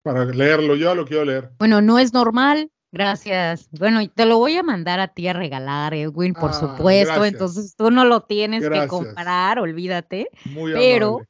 Para 0.02 0.24
leerlo. 0.24 0.76
Yo 0.76 0.94
lo 0.94 1.04
quiero 1.04 1.24
leer. 1.24 1.50
Bueno, 1.58 1.80
no 1.80 1.98
es 1.98 2.12
normal. 2.12 2.70
Gracias. 2.92 3.68
Bueno, 3.70 4.06
te 4.10 4.26
lo 4.26 4.36
voy 4.36 4.56
a 4.56 4.62
mandar 4.62 5.00
a 5.00 5.08
ti 5.08 5.26
a 5.26 5.32
regalar, 5.32 5.94
Edwin, 5.94 6.34
por 6.34 6.50
ah, 6.50 6.52
supuesto. 6.52 7.24
Entonces 7.24 7.74
tú 7.74 7.90
no 7.90 8.04
lo 8.04 8.20
tienes 8.20 8.68
que 8.68 8.86
comprar, 8.86 9.58
olvídate. 9.58 10.28
Muy 10.44 10.72
Pero 10.74 11.22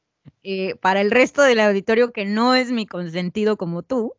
eh, 0.43 0.75
para 0.81 0.99
el 0.99 1.09
resto 1.09 1.41
del 1.41 1.61
auditorio 1.61 2.11
que 2.11 2.25
no 2.25 2.53
es 2.53 2.71
mi 2.71 2.85
consentido 2.85 3.55
como 3.55 3.81
tú, 3.81 4.13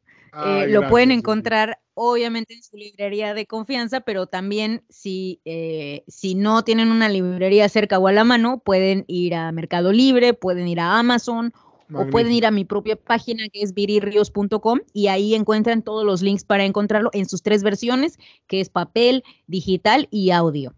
eh, 0.46 0.66
lo 0.68 0.88
pueden 0.88 1.10
encontrar 1.10 1.78
obviamente 1.92 2.54
en 2.54 2.62
su 2.62 2.76
librería 2.76 3.34
de 3.34 3.46
confianza, 3.46 4.00
pero 4.00 4.26
también 4.26 4.82
si, 4.88 5.40
eh, 5.44 6.02
si 6.08 6.34
no 6.34 6.64
tienen 6.64 6.90
una 6.90 7.08
librería 7.08 7.68
cerca 7.68 7.98
o 7.98 8.08
a 8.08 8.12
la 8.12 8.24
mano, 8.24 8.58
pueden 8.58 9.04
ir 9.06 9.34
a 9.34 9.52
Mercado 9.52 9.92
Libre, 9.92 10.34
pueden 10.34 10.66
ir 10.66 10.80
a 10.80 10.98
Amazon 10.98 11.52
o 11.92 12.06
pueden 12.06 12.32
ir 12.32 12.46
a 12.46 12.50
mi 12.50 12.64
propia 12.64 12.96
página 12.96 13.48
que 13.52 13.62
es 13.62 13.74
virirrios.com 13.74 14.80
y 14.92 15.08
ahí 15.08 15.34
encuentran 15.34 15.82
todos 15.82 16.04
los 16.04 16.22
links 16.22 16.44
para 16.44 16.64
encontrarlo 16.64 17.10
en 17.12 17.28
sus 17.28 17.42
tres 17.42 17.62
versiones, 17.62 18.18
que 18.46 18.60
es 18.60 18.68
papel, 18.68 19.24
digital 19.46 20.08
y 20.10 20.30
audio. 20.30 20.74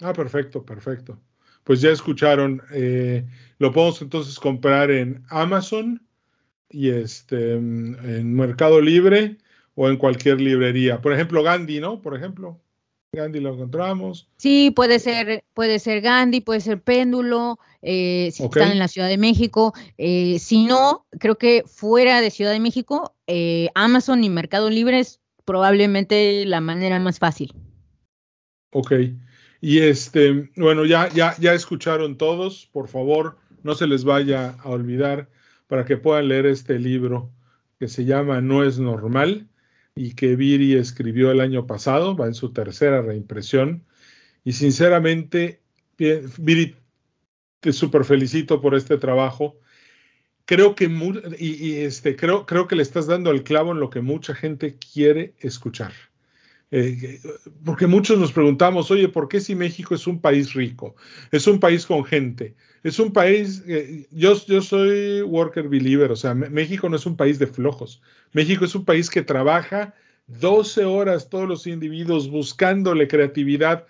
Ah, 0.00 0.12
perfecto, 0.12 0.64
perfecto. 0.64 1.18
Pues 1.64 1.80
ya 1.80 1.90
escucharon, 1.90 2.62
eh, 2.72 3.26
lo 3.58 3.72
podemos 3.72 4.02
entonces 4.02 4.38
comprar 4.38 4.90
en 4.90 5.24
Amazon 5.28 6.06
y 6.68 6.90
este 6.90 7.52
en 7.54 8.34
Mercado 8.34 8.80
Libre 8.80 9.38
o 9.74 9.88
en 9.88 9.96
cualquier 9.96 10.40
librería. 10.40 11.00
Por 11.00 11.12
ejemplo, 11.12 11.42
Gandhi, 11.42 11.80
¿no? 11.80 12.02
Por 12.02 12.16
ejemplo. 12.16 12.60
Gandhi 13.14 13.40
lo 13.40 13.52
encontramos. 13.52 14.26
Sí, 14.38 14.72
puede 14.74 14.98
ser, 14.98 15.44
puede 15.52 15.78
ser 15.80 16.00
Gandhi, 16.00 16.40
puede 16.40 16.62
ser 16.62 16.80
Péndulo, 16.80 17.58
eh, 17.82 18.30
si 18.32 18.42
están 18.42 18.72
en 18.72 18.78
la 18.78 18.88
Ciudad 18.88 19.08
de 19.08 19.18
México. 19.18 19.74
Eh, 19.98 20.38
si 20.38 20.64
no, 20.64 21.04
creo 21.20 21.36
que 21.36 21.62
fuera 21.66 22.22
de 22.22 22.30
Ciudad 22.30 22.52
de 22.52 22.60
México, 22.60 23.14
eh, 23.26 23.68
Amazon 23.74 24.24
y 24.24 24.30
Mercado 24.30 24.70
Libre 24.70 24.98
es 24.98 25.20
probablemente 25.44 26.46
la 26.46 26.62
manera 26.62 26.98
más 27.00 27.18
fácil. 27.18 27.52
Ok. 28.70 28.92
Y 29.60 29.80
este, 29.80 30.50
bueno, 30.56 30.86
ya, 30.86 31.10
ya, 31.10 31.36
ya 31.38 31.52
escucharon 31.52 32.16
todos, 32.16 32.70
por 32.72 32.88
favor, 32.88 33.36
no 33.62 33.74
se 33.74 33.86
les 33.86 34.04
vaya 34.04 34.56
a 34.64 34.70
olvidar 34.70 35.28
para 35.66 35.84
que 35.84 35.98
puedan 35.98 36.28
leer 36.28 36.46
este 36.46 36.78
libro 36.78 37.30
que 37.78 37.88
se 37.88 38.06
llama 38.06 38.40
No 38.40 38.64
es 38.64 38.78
normal 38.78 39.50
y 39.94 40.14
que 40.14 40.36
Viri 40.36 40.74
escribió 40.74 41.30
el 41.30 41.40
año 41.40 41.66
pasado, 41.66 42.16
va 42.16 42.26
en 42.26 42.34
su 42.34 42.52
tercera 42.52 43.02
reimpresión. 43.02 43.84
Y 44.44 44.52
sinceramente, 44.52 45.60
Viri, 45.98 46.76
te 47.60 47.72
super 47.72 48.04
felicito 48.04 48.60
por 48.60 48.74
este 48.74 48.98
trabajo. 48.98 49.58
Creo 50.44 50.74
que, 50.74 50.90
y, 51.38 51.74
este, 51.76 52.16
creo, 52.16 52.46
creo 52.46 52.66
que 52.66 52.76
le 52.76 52.82
estás 52.82 53.06
dando 53.06 53.30
el 53.30 53.44
clavo 53.44 53.72
en 53.72 53.80
lo 53.80 53.90
que 53.90 54.00
mucha 54.00 54.34
gente 54.34 54.76
quiere 54.76 55.34
escuchar. 55.38 55.92
Eh, 56.74 57.20
porque 57.66 57.86
muchos 57.86 58.18
nos 58.18 58.32
preguntamos, 58.32 58.90
oye, 58.90 59.06
¿por 59.08 59.28
qué 59.28 59.40
si 59.40 59.54
México 59.54 59.94
es 59.94 60.06
un 60.06 60.20
país 60.20 60.54
rico? 60.54 60.96
Es 61.30 61.46
un 61.46 61.60
país 61.60 61.84
con 61.84 62.02
gente. 62.02 62.56
Es 62.82 62.98
un 62.98 63.12
país, 63.12 63.62
eh, 63.68 64.06
yo, 64.10 64.34
yo 64.46 64.62
soy 64.62 65.20
worker 65.20 65.68
believer, 65.68 66.10
o 66.10 66.16
sea, 66.16 66.34
México 66.34 66.88
no 66.88 66.96
es 66.96 67.04
un 67.04 67.16
país 67.16 67.38
de 67.38 67.46
flojos. 67.46 68.00
México 68.32 68.64
es 68.64 68.74
un 68.74 68.86
país 68.86 69.10
que 69.10 69.20
trabaja 69.20 69.94
12 70.26 70.86
horas 70.86 71.28
todos 71.28 71.46
los 71.46 71.66
individuos 71.66 72.30
buscándole 72.30 73.06
creatividad 73.06 73.86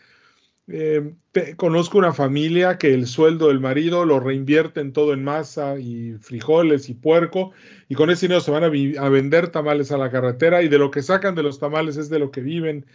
eh, 0.74 1.14
conozco 1.56 1.98
una 1.98 2.14
familia 2.14 2.78
que 2.78 2.94
el 2.94 3.06
sueldo 3.06 3.48
del 3.48 3.60
marido 3.60 4.06
lo 4.06 4.20
reinvierten 4.20 4.94
todo 4.94 5.12
en 5.12 5.22
masa 5.22 5.78
y 5.78 6.14
frijoles 6.14 6.88
y 6.88 6.94
puerco 6.94 7.52
y 7.90 7.94
con 7.94 8.08
ese 8.08 8.26
dinero 8.26 8.40
se 8.40 8.50
van 8.52 8.64
a, 8.64 8.68
vender 8.70 9.48
tamales 9.48 9.92
a 9.92 9.98
la 9.98 10.10
carretera 10.10 10.62
y 10.62 10.68
de 10.68 10.78
lo 10.78 10.90
que 10.90 11.02
sacan 11.02 11.34
de 11.34 11.42
los 11.42 11.58
tamales 11.58 11.98
es 11.98 12.08
de 12.08 12.18
lo 12.18 12.30
que 12.30 12.40
viven. 12.40 12.86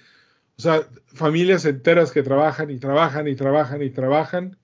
O 0.57 0.61
sea, 0.61 0.87
familias 1.13 1.65
enteras 1.65 2.11
que 2.11 2.23
trabajan 2.23 2.71
y 2.71 2.79
trabajan 2.79 3.27
y 3.27 3.35
trabajan 3.35 3.83
y 3.83 3.91
trabajan 3.91 4.57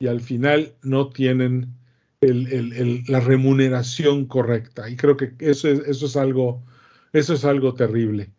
y 0.00 0.08
al 0.08 0.20
final 0.20 0.74
no 0.82 1.10
tienen 1.10 1.74
la 2.20 3.20
remuneración 3.20 4.26
correcta. 4.26 4.90
Y 4.90 4.96
creo 4.96 5.16
que 5.16 5.34
eso 5.38 5.68
es, 5.68 5.78
eso 5.86 6.06
es, 6.06 6.16
algo, 6.16 6.64
eso 7.12 7.34
es 7.34 7.44
algo 7.44 7.74
terrible. 7.74 8.32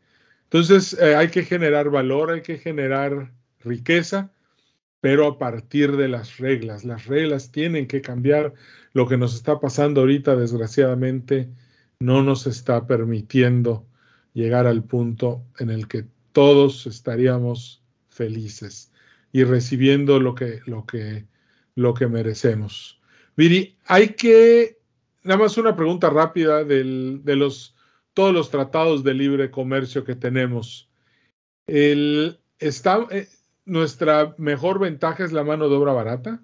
Entonces 0.43 0.97
eh, 0.99 1.15
hay 1.15 1.29
que 1.29 1.43
generar 1.43 1.89
valor, 1.89 2.31
hay 2.31 2.41
que 2.41 2.57
generar 2.57 3.31
riqueza, 3.59 4.31
pero 5.01 5.27
a 5.27 5.37
partir 5.37 5.95
de 5.95 6.07
las 6.07 6.37
reglas. 6.37 6.83
Las 6.83 7.05
reglas 7.05 7.51
tienen 7.51 7.87
que 7.87 8.01
cambiar. 8.01 8.53
Lo 8.93 9.07
que 9.07 9.17
nos 9.17 9.35
está 9.35 9.59
pasando 9.59 10.01
ahorita, 10.01 10.35
desgraciadamente, 10.35 11.49
no 11.99 12.23
nos 12.23 12.47
está 12.47 12.87
permitiendo 12.87 13.85
llegar 14.33 14.67
al 14.67 14.83
punto 14.83 15.43
en 15.57 15.69
el 15.69 15.87
que 15.87 16.05
todos 16.31 16.87
estaríamos 16.87 17.83
felices 18.09 18.91
y 19.31 19.43
recibiendo 19.43 20.19
lo 20.19 20.35
que, 20.35 20.61
lo 20.65 20.85
que, 20.85 21.25
lo 21.75 21.93
que 21.93 22.07
merecemos. 22.07 22.99
Viri, 23.35 23.77
hay 23.85 24.09
que, 24.09 24.79
nada 25.23 25.39
más 25.39 25.57
una 25.57 25.75
pregunta 25.75 26.09
rápida 26.09 26.63
de 26.63 26.83
los, 27.35 27.75
todos 28.13 28.33
los 28.33 28.49
tratados 28.49 29.03
de 29.03 29.13
libre 29.13 29.51
comercio 29.51 30.03
que 30.03 30.15
tenemos. 30.15 30.89
El, 31.67 32.39
está, 32.59 33.07
eh, 33.11 33.27
nuestra 33.69 34.35
mejor 34.37 34.79
ventaja 34.79 35.23
es 35.23 35.31
la 35.31 35.43
mano 35.43 35.69
de 35.69 35.75
obra 35.75 35.93
barata? 35.93 36.41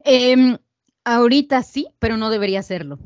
Em, 0.00 0.58
ahorita 1.04 1.62
sí, 1.62 1.88
pero 1.98 2.16
no 2.16 2.30
debería 2.30 2.62
serlo. 2.62 2.98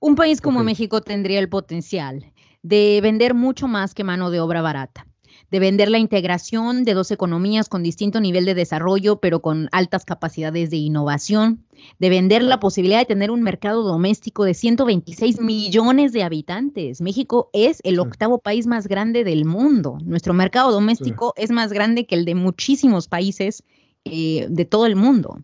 Un 0.00 0.16
país 0.16 0.40
como 0.40 0.64
México 0.64 1.02
tendría 1.02 1.38
el 1.38 1.48
potencial 1.48 2.32
de 2.62 3.00
vender 3.02 3.34
mucho 3.34 3.68
más 3.68 3.94
que 3.94 4.04
mano 4.04 4.30
de 4.30 4.40
obra 4.40 4.62
barata 4.62 5.06
de 5.50 5.58
vender 5.58 5.90
la 5.90 5.98
integración 5.98 6.84
de 6.84 6.94
dos 6.94 7.10
economías 7.10 7.68
con 7.68 7.82
distinto 7.82 8.20
nivel 8.20 8.44
de 8.44 8.54
desarrollo, 8.54 9.20
pero 9.20 9.40
con 9.42 9.68
altas 9.72 10.04
capacidades 10.04 10.70
de 10.70 10.76
innovación, 10.76 11.64
de 11.98 12.08
vender 12.08 12.42
la 12.42 12.60
posibilidad 12.60 13.00
de 13.00 13.06
tener 13.06 13.30
un 13.30 13.42
mercado 13.42 13.82
doméstico 13.82 14.44
de 14.44 14.54
126 14.54 15.40
millones 15.40 16.12
de 16.12 16.22
habitantes. 16.22 17.00
México 17.00 17.50
es 17.52 17.80
el 17.84 17.98
octavo 17.98 18.38
país 18.38 18.66
más 18.66 18.86
grande 18.86 19.24
del 19.24 19.44
mundo. 19.44 19.98
Nuestro 20.04 20.34
mercado 20.34 20.70
doméstico 20.70 21.34
es 21.36 21.50
más 21.50 21.72
grande 21.72 22.06
que 22.06 22.14
el 22.14 22.24
de 22.24 22.34
muchísimos 22.34 23.08
países 23.08 23.64
eh, 24.04 24.46
de 24.48 24.64
todo 24.64 24.86
el 24.86 24.96
mundo. 24.96 25.42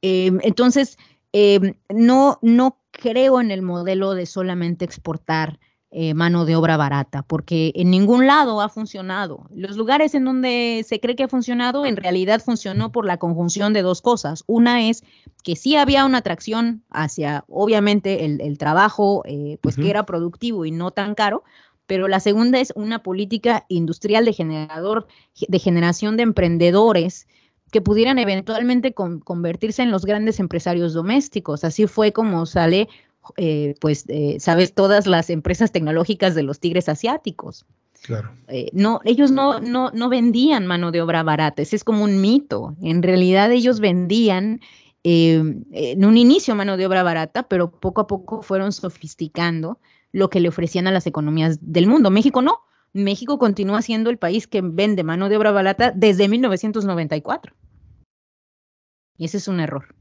Em, 0.00 0.38
entonces, 0.42 0.96
em, 1.32 1.74
no, 1.88 2.38
no 2.42 2.78
creo 2.90 3.40
en 3.40 3.50
el 3.50 3.62
modelo 3.62 4.14
de 4.14 4.26
solamente 4.26 4.84
exportar 4.84 5.58
eh, 5.94 6.14
mano 6.14 6.46
de 6.46 6.56
obra 6.56 6.78
barata, 6.78 7.22
porque 7.22 7.70
en 7.74 7.90
ningún 7.90 8.26
lado 8.26 8.62
ha 8.62 8.70
funcionado. 8.70 9.46
Los 9.54 9.76
lugares 9.76 10.14
en 10.14 10.24
donde 10.24 10.86
se 10.88 11.00
cree 11.00 11.16
que 11.16 11.24
ha 11.24 11.28
funcionado, 11.28 11.84
en 11.84 11.98
realidad 11.98 12.40
funcionó 12.42 12.90
por 12.92 13.04
la 13.04 13.18
conjunción 13.18 13.74
de 13.74 13.82
dos 13.82 14.00
cosas. 14.00 14.42
Una 14.46 14.88
es 14.88 15.04
que 15.44 15.54
sí 15.54 15.76
había 15.76 16.06
una 16.06 16.18
atracción 16.18 16.82
hacia, 16.88 17.44
obviamente, 17.46 18.24
el, 18.24 18.56
trabajo, 18.56 19.22
eh, 19.26 19.58
pues 19.60 19.76
que 19.76 19.90
era 19.90 20.06
productivo 20.06 20.64
y 20.64 20.70
no 20.70 20.92
tan 20.92 21.14
caro, 21.14 21.44
pero 21.86 22.08
la 22.08 22.20
segunda 22.20 22.58
es 22.58 22.72
una 22.74 23.02
política 23.02 23.66
industrial 23.68 24.24
de 24.24 24.32
generador, 24.32 25.08
de 25.46 25.58
generación 25.58 26.16
de 26.16 26.22
emprendedores 26.22 27.26
que 27.70 27.82
pudieran 27.82 28.18
eventualmente 28.18 28.94
convertirse 28.94 29.82
en 29.82 29.90
los 29.90 30.06
grandes 30.06 30.40
empresarios 30.40 30.94
domésticos. 30.94 31.64
Así 31.64 31.86
fue 31.86 32.12
como 32.12 32.46
sale 32.46 32.88
eh, 33.36 33.74
pues, 33.80 34.04
eh, 34.08 34.36
sabes, 34.40 34.74
todas 34.74 35.06
las 35.06 35.30
empresas 35.30 35.72
tecnológicas 35.72 36.34
de 36.34 36.42
los 36.42 36.60
tigres 36.60 36.88
asiáticos. 36.88 37.66
Claro. 38.02 38.32
Eh, 38.48 38.70
no, 38.72 39.00
ellos 39.04 39.30
no, 39.30 39.60
no, 39.60 39.90
no 39.92 40.08
vendían 40.08 40.66
mano 40.66 40.90
de 40.90 41.02
obra 41.02 41.22
barata, 41.22 41.62
ese 41.62 41.76
es 41.76 41.84
como 41.84 42.04
un 42.04 42.20
mito. 42.20 42.76
En 42.82 43.02
realidad 43.02 43.52
ellos 43.52 43.80
vendían 43.80 44.60
en 45.04 46.04
un 46.04 46.16
inicio 46.16 46.54
mano 46.54 46.76
de 46.76 46.86
obra 46.86 47.02
barata, 47.02 47.42
pero 47.44 47.72
poco 47.72 48.02
a 48.02 48.06
poco 48.06 48.42
fueron 48.42 48.72
sofisticando 48.72 49.80
lo 50.12 50.30
que 50.30 50.38
le 50.38 50.48
ofrecían 50.48 50.86
a 50.86 50.92
las 50.92 51.08
economías 51.08 51.58
del 51.60 51.88
mundo. 51.88 52.10
México 52.10 52.40
no. 52.40 52.60
México 52.92 53.38
continúa 53.38 53.82
siendo 53.82 54.10
el 54.10 54.18
país 54.18 54.46
que 54.46 54.60
vende 54.62 55.02
mano 55.02 55.28
de 55.28 55.36
obra 55.36 55.50
barata 55.50 55.92
desde 55.94 56.28
1994. 56.28 57.54
Y 59.16 59.24
ese 59.24 59.38
es 59.38 59.48
un 59.48 59.60
error. 59.60 59.94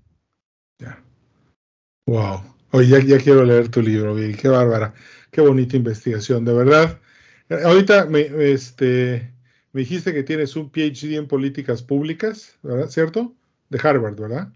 Wow. 2.05 2.41
Oye, 2.73 3.05
ya, 3.05 3.17
quiero 3.17 3.43
leer 3.43 3.69
tu 3.69 3.81
libro, 3.81 4.15
bien, 4.15 4.35
qué 4.35 4.47
bárbara, 4.47 4.93
qué 5.29 5.41
bonita 5.41 5.75
investigación, 5.75 6.45
de 6.45 6.53
verdad. 6.53 6.99
Ahorita 7.65 8.05
me, 8.05 8.21
este, 8.51 9.33
me 9.73 9.81
dijiste 9.81 10.13
que 10.13 10.23
tienes 10.23 10.55
un 10.55 10.69
PhD 10.69 11.17
en 11.17 11.27
políticas 11.27 11.83
públicas, 11.83 12.57
¿verdad? 12.63 12.87
¿Cierto? 12.87 13.35
De 13.69 13.79
Harvard, 13.83 14.15
¿verdad? 14.15 14.53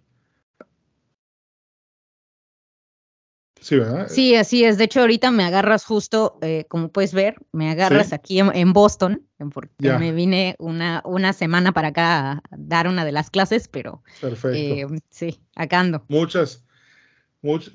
Sí, 3.59 3.77
¿verdad? 3.77 4.07
Sí, 4.07 4.35
así 4.35 4.63
es. 4.63 4.77
De 4.77 4.85
hecho, 4.85 5.01
ahorita 5.01 5.31
me 5.31 5.43
agarras 5.43 5.83
justo, 5.83 6.37
eh, 6.41 6.65
como 6.69 6.89
puedes 6.89 7.13
ver, 7.13 7.35
me 7.51 7.71
agarras 7.71 8.13
aquí 8.13 8.39
en, 8.39 8.73
Boston, 8.73 9.27
porque 9.53 9.91
me 9.97 10.11
vine 10.11 10.55
una, 10.59 11.01
una 11.03 11.33
semana 11.33 11.73
para 11.73 11.89
acá 11.89 12.31
a 12.31 12.41
dar 12.51 12.87
una 12.87 13.03
de 13.03 13.11
las 13.11 13.29
clases, 13.29 13.67
pero 13.67 14.03
Perfecto. 14.21 14.57
Eh, 14.57 14.85
sí, 15.09 15.41
acá 15.55 15.79
ando. 15.79 16.05
Muchas, 16.07 16.64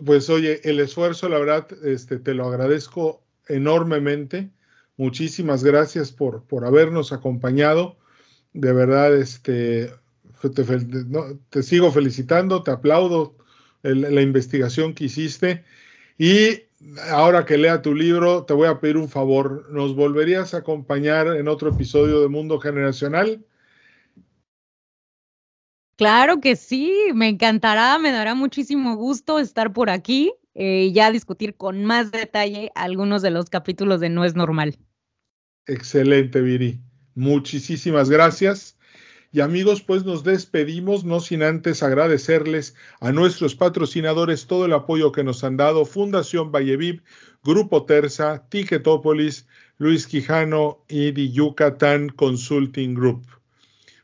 pues 0.05 0.31
oye, 0.31 0.61
el 0.65 0.81
esfuerzo, 0.81 1.29
la 1.29 1.39
verdad, 1.39 1.67
este, 1.85 2.19
te 2.19 2.35
lo 2.35 2.47
agradezco 2.47 3.23
enormemente. 3.49 4.51
Muchísimas 4.97 5.63
gracias 5.65 6.13
por, 6.13 6.45
por 6.45 6.67
habernos 6.67 7.13
acompañado. 7.13 7.97
De 8.53 8.73
verdad, 8.73 9.17
este, 9.17 9.93
te, 11.51 11.63
sigo 11.63 11.93
felicitando, 11.93 12.63
te 12.63 12.71
aplaudo 12.71 13.37
la 13.83 14.21
investigación 14.21 14.95
que 14.95 15.05
hiciste. 15.05 15.65
Y 16.19 16.65
ahora 17.11 17.45
que 17.45 17.57
lea 17.57 17.83
tu 17.83 17.95
libro, 17.95 18.45
te 18.45 18.55
voy 18.55 18.69
a 18.69 18.81
pedir 18.81 18.97
un 18.97 19.09
favor. 19.09 19.67
¿Nos 19.71 19.95
volverías 19.95 20.53
a 20.53 20.59
acompañar 20.59 21.29
en 21.29 21.49
otro 21.49 21.71
episodio 21.71 22.21
de 22.21 22.29
Mundo 22.29 22.59
Generacional? 22.59 23.45
Claro 26.01 26.41
que 26.41 26.57
sí, 26.57 27.11
me 27.13 27.29
encantará, 27.29 27.99
me 27.99 28.11
dará 28.11 28.35
muchísimo 28.35 28.97
gusto 28.97 29.39
estar 29.39 29.71
por 29.75 29.91
aquí 29.91 30.33
eh, 30.55 30.87
y 30.89 30.93
ya 30.95 31.11
discutir 31.11 31.57
con 31.57 31.85
más 31.85 32.11
detalle 32.11 32.73
algunos 32.75 33.21
de 33.21 33.31
los 33.31 33.51
capítulos 33.51 34.01
de 34.01 34.09
No 34.09 34.25
es 34.25 34.35
normal. 34.35 34.79
Excelente, 35.67 36.41
Viri. 36.41 36.81
Muchísimas 37.15 38.09
gracias. 38.09 38.79
Y 39.31 39.41
amigos, 39.41 39.83
pues 39.83 40.07
nos 40.07 40.25
despedimos, 40.25 41.05
no 41.05 41.21
sin 41.21 41.43
antes 41.43 41.83
agradecerles 41.83 42.75
a 43.01 43.13
nuestros 43.13 43.55
patrocinadores 43.55 44.47
todo 44.47 44.65
el 44.65 44.73
apoyo 44.73 45.13
que 45.13 45.23
nos 45.23 45.45
han 45.45 45.59
dado, 45.59 45.85
Fundación 45.85 46.51
Valleviv, 46.51 47.03
Grupo 47.45 47.85
Terza, 47.85 48.49
Ticketopolis, 48.49 49.47
Luis 49.77 50.07
Quijano 50.07 50.83
y 50.89 51.13
The 51.13 51.29
Yucatán 51.29 52.09
Consulting 52.09 52.95
Group. 52.95 53.27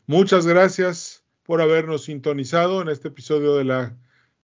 Muchas 0.07 0.47
gracias 0.47 1.23
por 1.47 1.63
habernos 1.63 2.05
sintonizado 2.05 2.83
en 2.83 2.89
este 2.89 3.09
episodio 3.09 3.55
de 3.55 3.65
la 3.65 3.97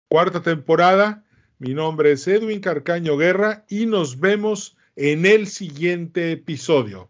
cuarta 0.07 0.41
temporada. 0.41 1.23
Mi 1.57 1.73
nombre 1.73 2.11
es 2.11 2.27
Edwin 2.27 2.59
Carcaño 2.59 3.17
Guerra 3.17 3.65
y 3.69 3.85
nos 3.85 4.19
vemos 4.19 4.77
en 4.95 5.25
el 5.25 5.47
siguiente 5.47 6.31
episodio. 6.31 7.09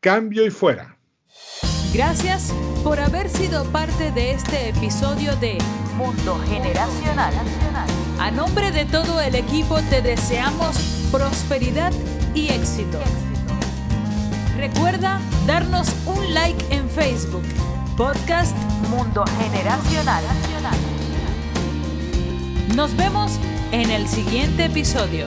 Cambio 0.00 0.46
y 0.46 0.50
fuera. 0.50 0.98
Gracias 1.94 2.52
por 2.82 2.98
haber 3.00 3.28
sido 3.28 3.64
parte 3.70 4.12
de 4.12 4.32
este 4.32 4.70
episodio 4.70 5.36
de 5.36 5.58
Mundo 5.96 6.38
Generacional. 6.48 7.34
A 8.18 8.30
nombre 8.30 8.70
de 8.70 8.84
todo 8.86 9.20
el 9.20 9.34
equipo 9.34 9.80
te 9.90 10.02
deseamos 10.02 11.08
prosperidad 11.10 11.92
y 12.34 12.48
éxito. 12.48 12.98
Recuerda 14.56 15.20
darnos 15.46 15.88
un 16.06 16.32
like 16.34 16.64
en 16.70 16.88
Facebook, 16.88 17.44
Podcast 17.96 18.56
Mundo 18.88 19.24
Generacional. 19.38 20.24
Nos 22.74 22.96
vemos 22.96 23.32
en 23.70 23.90
el 23.90 24.08
siguiente 24.08 24.64
episodio. 24.64 25.26